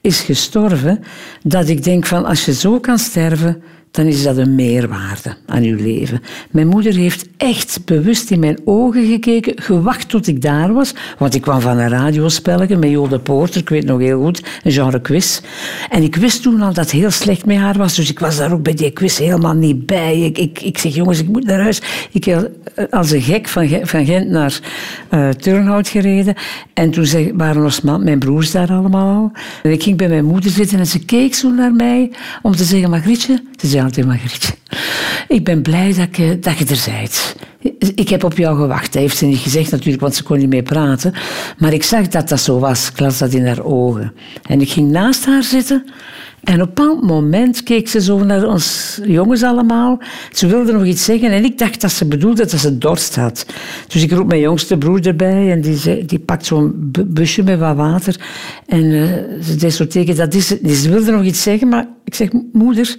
[0.02, 1.00] is gestorven,
[1.44, 3.64] dat ik denk van als je zo kan sterven,
[3.96, 6.22] dan is dat een meerwaarde aan uw leven.
[6.52, 11.36] Mijn moeder heeft echt bewust in mijn ogen gekeken, gewacht tot ik daar was, want
[11.36, 14.72] ik kwam van een radiospelletje met Jo de Poorter, ik weet nog heel goed, een
[14.72, 15.42] genre quiz.
[15.90, 18.38] En ik wist toen al dat het heel slecht met haar was, dus ik was
[18.38, 20.20] daar ook bij die quiz helemaal niet bij.
[20.20, 21.82] Ik, ik, ik zeg, jongens, ik moet naar huis.
[22.12, 22.36] Ik
[22.90, 24.60] als een gek van, van Gent naar
[25.10, 26.36] eh Turnhout gereden.
[26.74, 27.72] En toen zeg, waren
[28.04, 29.32] mijn broers daar allemaal al.
[29.64, 32.64] En ik ging bij mijn moeder zitten en ze keek zo naar mij om te
[32.64, 34.54] zeggen, Margrietje, ze zei Margrietje,
[35.28, 37.36] ik ben blij dat, ik, eh, dat je er bent.
[37.96, 38.94] Ik heb op jou gewacht.
[38.94, 41.14] Dat heeft ze niet gezegd natuurlijk, want ze kon niet mee praten.
[41.58, 42.90] Maar ik zag dat dat zo was.
[42.90, 44.14] Ik las dat in haar ogen.
[44.48, 45.86] En ik ging naast haar zitten.
[46.46, 50.00] En op een moment keek ze zo naar ons jongens allemaal.
[50.32, 53.46] Ze wilde nog iets zeggen en ik dacht dat ze bedoelde dat ze dorst had.
[53.88, 57.60] Dus ik roep mijn jongste broer erbij en die, die pakt zo'n bu- busje met
[57.60, 58.20] wat water.
[58.66, 60.72] En eh, ze deed zo tegen, dat is het.
[60.72, 62.96] Ze wilde nog iets zeggen, maar ik zeg, moeder...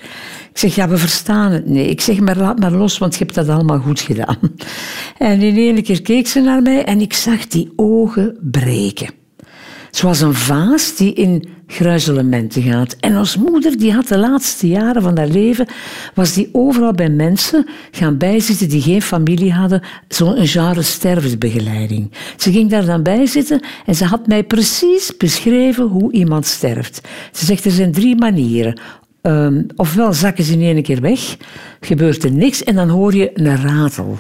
[0.53, 1.67] Ik zeg, ja, we verstaan het.
[1.67, 4.39] Nee, ik zeg, maar laat maar los, want je hebt dat allemaal goed gedaan.
[5.19, 9.11] En in ene keer keek ze naar mij en ik zag die ogen breken.
[9.91, 12.97] Zoals een vaas die in gruizelementen gaat.
[13.01, 15.67] En ons moeder, die had de laatste jaren van haar leven,
[16.15, 22.11] was die overal bij mensen gaan bijzitten die geen familie hadden, zo'n genre stervensbegeleiding.
[22.37, 27.09] Ze ging daar dan bij zitten en ze had mij precies beschreven hoe iemand sterft.
[27.33, 28.81] Ze zegt, er zijn drie manieren.
[29.23, 31.37] Ehm, ofwel zakken ze in één keer weg,
[31.81, 34.19] gebeurt er niks en dan hoor je een ratel.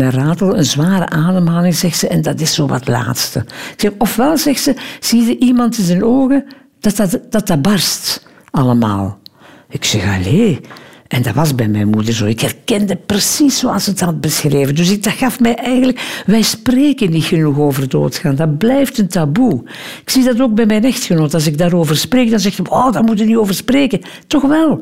[0.00, 3.44] Een ratel, een zware ademhaling, zegt ze, en dat is zo wat laatste.
[3.76, 6.44] Zeg, ofwel, zegt ze, zie je iemand in zijn ogen
[6.80, 9.18] dat dat, dat, dat barst allemaal.
[9.68, 10.60] Ik zeg, allee.
[11.08, 12.26] En dat was bij mijn moeder zo.
[12.26, 14.74] Ik herkende precies zoals ze het had beschreven.
[14.74, 16.22] Dus ik, dat gaf mij eigenlijk...
[16.26, 18.34] Wij spreken niet genoeg over doodgaan.
[18.34, 19.62] Dat blijft een taboe.
[20.02, 21.34] Ik zie dat ook bij mijn echtgenoot.
[21.34, 22.66] Als ik daarover spreek, dan zegt hij...
[22.68, 24.00] Oh, daar moet je niet over spreken.
[24.26, 24.80] Toch wel.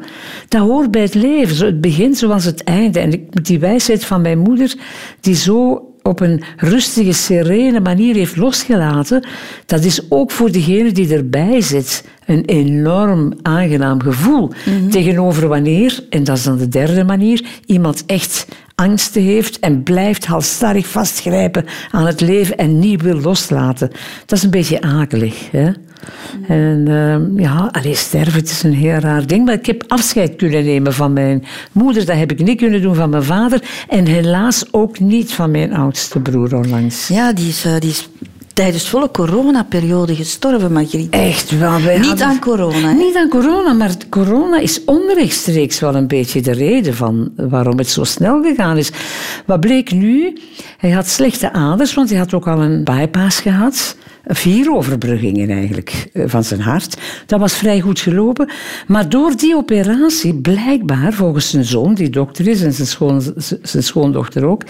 [0.48, 1.56] Dat hoort bij het leven.
[1.56, 3.00] Zo het begin zoals het einde.
[3.00, 4.74] En die wijsheid van mijn moeder...
[5.20, 9.26] die zo op een rustige, serene manier heeft losgelaten,
[9.66, 14.50] dat is ook voor degene die erbij zit een enorm aangenaam gevoel.
[14.90, 20.26] Tegenover wanneer, en dat is dan de derde manier, iemand echt angsten heeft en blijft
[20.26, 23.90] halstarrig vastgrijpen aan het leven en niet wil loslaten.
[24.26, 25.50] Dat is een beetje akelig.
[25.50, 25.70] Hè?
[26.48, 29.44] En ehm, ja, allee, sterven, het is een heel raar ding.
[29.44, 32.06] Maar ik heb afscheid kunnen nemen van mijn moeder.
[32.06, 33.62] Dat heb ik niet kunnen doen van mijn vader.
[33.88, 37.08] En helaas ook niet van mijn oudste broer onlangs.
[37.08, 38.08] Ja, die is, eh, die is
[38.56, 41.10] tijdens volle coronaperiode gestorven, Margriet.
[41.10, 41.80] Echt wel.
[41.80, 42.92] wij Niet hadden- aan corona, hè?
[42.94, 47.88] Niet aan corona, maar corona is onrechtstreeks wel een beetje de reden van waarom het
[47.88, 48.90] zo snel gegaan is.
[49.46, 50.38] Wat bleek nu?
[50.78, 53.96] Hij had slechte aders, want hij had ook al een bypass gehad.
[54.28, 56.96] Vier overbruggingen eigenlijk eh, van zijn hart.
[57.26, 58.48] Dat was vrij goed gelopen.
[58.86, 63.22] Maar door die operatie, blijkbaar, volgens zijn zoon, die dokter is, en zijn, schoon,
[63.62, 64.62] zijn schoondochter ook,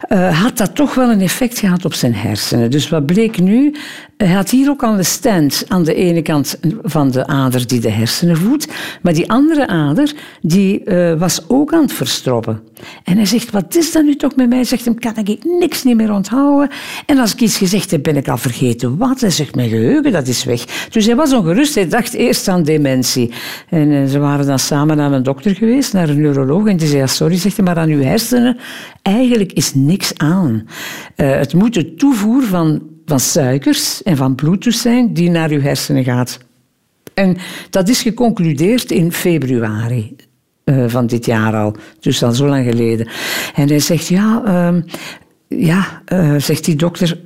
[0.00, 2.70] eh, had dat toch wel een effect gehad op zijn hersenen.
[2.70, 3.74] Dus wat bleek nu?
[4.20, 7.80] Hij had hier ook al een stand aan de ene kant van de ader die
[7.80, 8.68] de hersenen voedt,
[9.02, 12.60] maar die andere ader die, uh, was ook aan het verstroppen.
[13.04, 14.64] En hij zegt, wat is dat nu toch met mij?
[14.64, 16.68] Zegt hem, kan ik niks niet meer onthouden?
[17.06, 19.20] En als ik iets gezegd heb, ben ik al vergeten wat.
[19.20, 20.88] Hij zegt, mijn geheugen, dat is weg.
[20.90, 21.74] Dus hij was ongerust.
[21.74, 23.30] Hij dacht eerst aan dementie.
[23.68, 26.66] En uh, ze waren dan samen naar een dokter geweest, naar een neuroloog.
[26.66, 28.56] En die zei, sorry, zegt hij, maar aan uw hersenen
[29.02, 30.66] eigenlijk is niks aan.
[31.16, 35.60] Uh, het moet de toevoer van van suikers en van bloed zijn die naar uw
[35.60, 36.38] hersenen gaat.
[37.14, 37.36] En
[37.70, 40.16] dat is geconcludeerd in februari
[40.64, 43.08] uh, van dit jaar al, dus al zo lang geleden.
[43.54, 44.82] En hij zegt, ja, uh,
[45.48, 47.18] ja uh, zegt die dokter,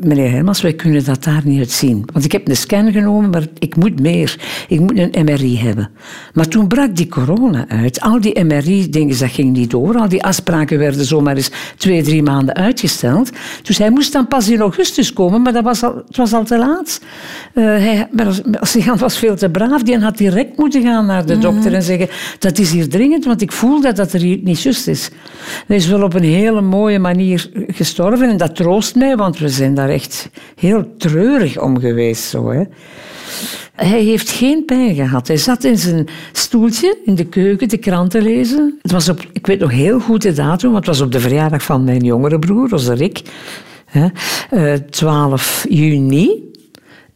[0.00, 2.04] meneer Hermans, wij kunnen dat daar niet uit zien.
[2.12, 4.36] Want ik heb een scan genomen, maar ik moet meer.
[4.68, 5.90] Ik moet een MRI hebben.
[6.32, 8.00] Maar toen brak die corona uit.
[8.00, 9.96] Al die MRI-dingen, dat ging niet door.
[9.96, 13.30] Al die afspraken werden zomaar eens twee, drie maanden uitgesteld.
[13.62, 16.44] Dus hij moest dan pas in augustus komen, maar dat was al, het was al
[16.44, 17.00] te laat.
[17.54, 18.08] Uh, hij,
[18.96, 19.82] was veel te braaf.
[19.82, 21.76] Die had direct moeten gaan naar de dokter mm.
[21.76, 22.08] en zeggen,
[22.38, 25.10] dat is hier dringend, want ik voel dat dat er hier niet juist is.
[25.66, 29.48] Hij is wel op een hele mooie manier gestorven en dat troost mij, want we
[29.48, 32.24] zijn daar echt heel treurig om geweest.
[32.24, 32.62] Zo, hè.
[33.74, 35.28] Hij heeft geen pijn gehad.
[35.28, 38.78] Hij zat in zijn stoeltje in de keuken de krant te lezen.
[38.82, 41.20] Het was op, ik weet nog heel goed de datum, want het was op de
[41.20, 43.22] verjaardag van mijn jongere broer, Roserik.
[43.86, 44.08] Hè,
[44.80, 46.50] 12 eh, juni.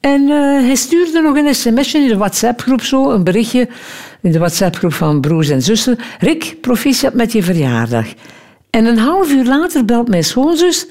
[0.00, 0.28] En uh,
[0.66, 3.68] hij stuurde nog een sms'je in de WhatsApp-groep, zo, een berichtje
[4.22, 5.98] in de WhatsApp-groep van broers en zussen.
[6.18, 8.06] Rick, proficiat met je verjaardag.
[8.70, 10.86] En een half uur later belt mijn schoonzus.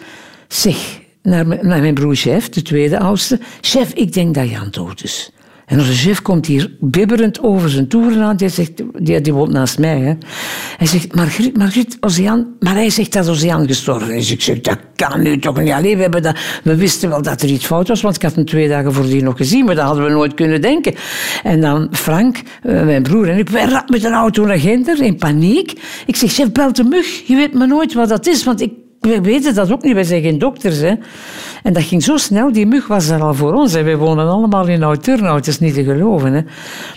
[0.47, 3.39] Zeg, naar, mijn broer chef, de tweede oudste.
[3.61, 5.31] Chef, ik denk dat Jan dood is.
[5.65, 8.37] En onze chef komt hier bibberend over zijn toeren aan.
[8.37, 9.99] Die, zegt, die, die woont naast mij.
[9.99, 10.13] Hè.
[10.77, 12.55] Hij zegt, Margriet, Margriet, Oceaan.
[12.59, 14.31] Maar hij zegt dat Oceaan gestorven is.
[14.31, 15.71] Ik zeg, dat kan nu toch niet.
[15.71, 18.45] Allee, we, hebben we wisten wel dat er iets fout was, want ik had hem
[18.45, 19.65] twee dagen voordien nog gezien.
[19.65, 20.95] Maar dat hadden we nooit kunnen denken.
[21.43, 25.15] En dan Frank, eh, mijn broer en ik, wij met een auto naar Genter in
[25.15, 25.73] paniek.
[26.05, 27.27] Ik zeg, chef, bel de mug.
[27.27, 28.71] Je weet me nooit wat dat is, want ik
[29.05, 30.77] we weten dat ook niet, wij zijn geen dokters.
[30.77, 30.93] Hè.
[31.63, 33.73] En dat ging zo snel, die mug was er al voor ons.
[33.73, 36.33] En wij wonen allemaal in Oud-Turnhout, is niet te geloven.
[36.33, 36.41] Hè.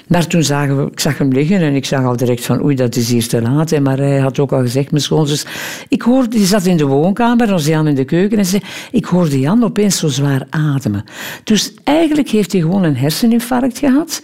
[0.07, 2.75] Maar toen zagen we, ik zag hem liggen en ik zag al direct van oei,
[2.75, 3.71] dat is hier te laat.
[3.71, 3.81] Hè.
[3.81, 5.47] Maar hij had ook al gezegd, mijn schoonzus...
[5.89, 8.63] Ik hoorde, die zat in de woonkamer, was Jan in de keuken en zei...
[8.91, 11.05] Ik hoorde Jan opeens zo zwaar ademen.
[11.45, 14.23] Dus eigenlijk heeft hij gewoon een herseninfarct gehad.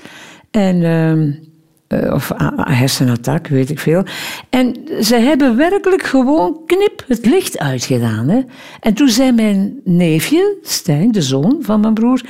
[0.51, 0.77] En...
[0.77, 1.35] Uh, eh,
[1.89, 4.05] of hersenattack, weet ik veel.
[4.51, 8.29] En ze hebben werkelijk gewoon knip het licht uitgedaan.
[8.29, 8.41] Hè?
[8.81, 12.23] En toen zei mijn neefje, Stijn, de zoon van mijn broer...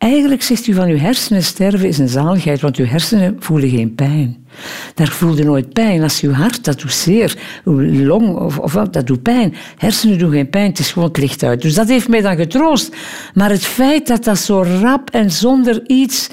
[0.00, 3.94] Eigenlijk zegt u van uw hersenen sterven is een zaligheid, want uw hersenen voelen geen
[3.94, 4.46] pijn.
[4.94, 6.02] Daar voelde nooit pijn.
[6.02, 9.54] Als uw hart dat doet zeer, uw long of, of dat doet pijn.
[9.76, 11.62] Hersenen doen geen pijn, het is gewoon het licht uit.
[11.62, 12.96] Dus dat heeft mij dan getroost.
[13.34, 16.30] Maar het feit dat dat zo rap en zonder iets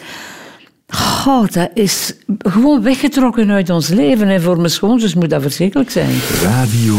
[1.28, 4.30] Oh, dat is gewoon weggetrokken uit ons leven.
[4.30, 6.22] En voor mijn schoonzus moet dat verschrikkelijk zijn.
[6.44, 6.96] Radio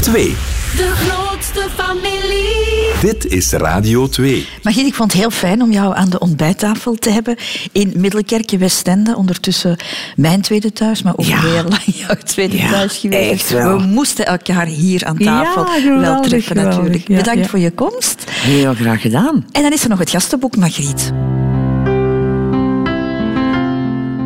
[0.00, 0.34] 2.
[0.76, 2.42] De grootste familie.
[3.00, 4.46] Dit is Radio 2.
[4.62, 7.36] Magid, ik vond het heel fijn om jou aan de ontbijttafel te hebben
[7.72, 9.16] in Middelkerkje Westende.
[9.16, 9.76] Ondertussen
[10.16, 13.30] mijn tweede thuis, maar ook heel lang jouw tweede thuis geweest.
[13.30, 13.78] Echt wel.
[13.78, 15.66] We moesten elkaar hier aan tafel
[16.00, 17.06] wel treffen natuurlijk.
[17.06, 18.24] Bedankt voor je komst.
[18.30, 19.46] Heel graag gedaan.
[19.52, 21.12] En dan is er nog het gastenboek, Margriet.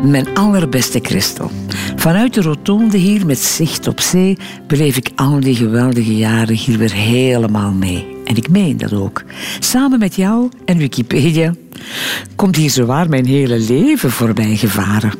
[0.03, 1.51] Mijn allerbeste Christel.
[1.95, 4.37] Vanuit de rotonde hier met zicht op zee
[4.67, 8.07] beleef ik al die geweldige jaren hier weer helemaal mee.
[8.25, 9.23] En ik meen dat ook.
[9.59, 11.53] Samen met jou en Wikipedia
[12.35, 15.13] komt hier zowaar mijn hele leven voorbij gevaren.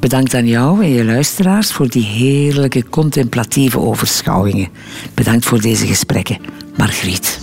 [0.00, 4.68] Bedankt aan jou en je luisteraars voor die heerlijke contemplatieve overschouwingen.
[5.14, 6.38] Bedankt voor deze gesprekken.
[6.76, 7.38] Margriet.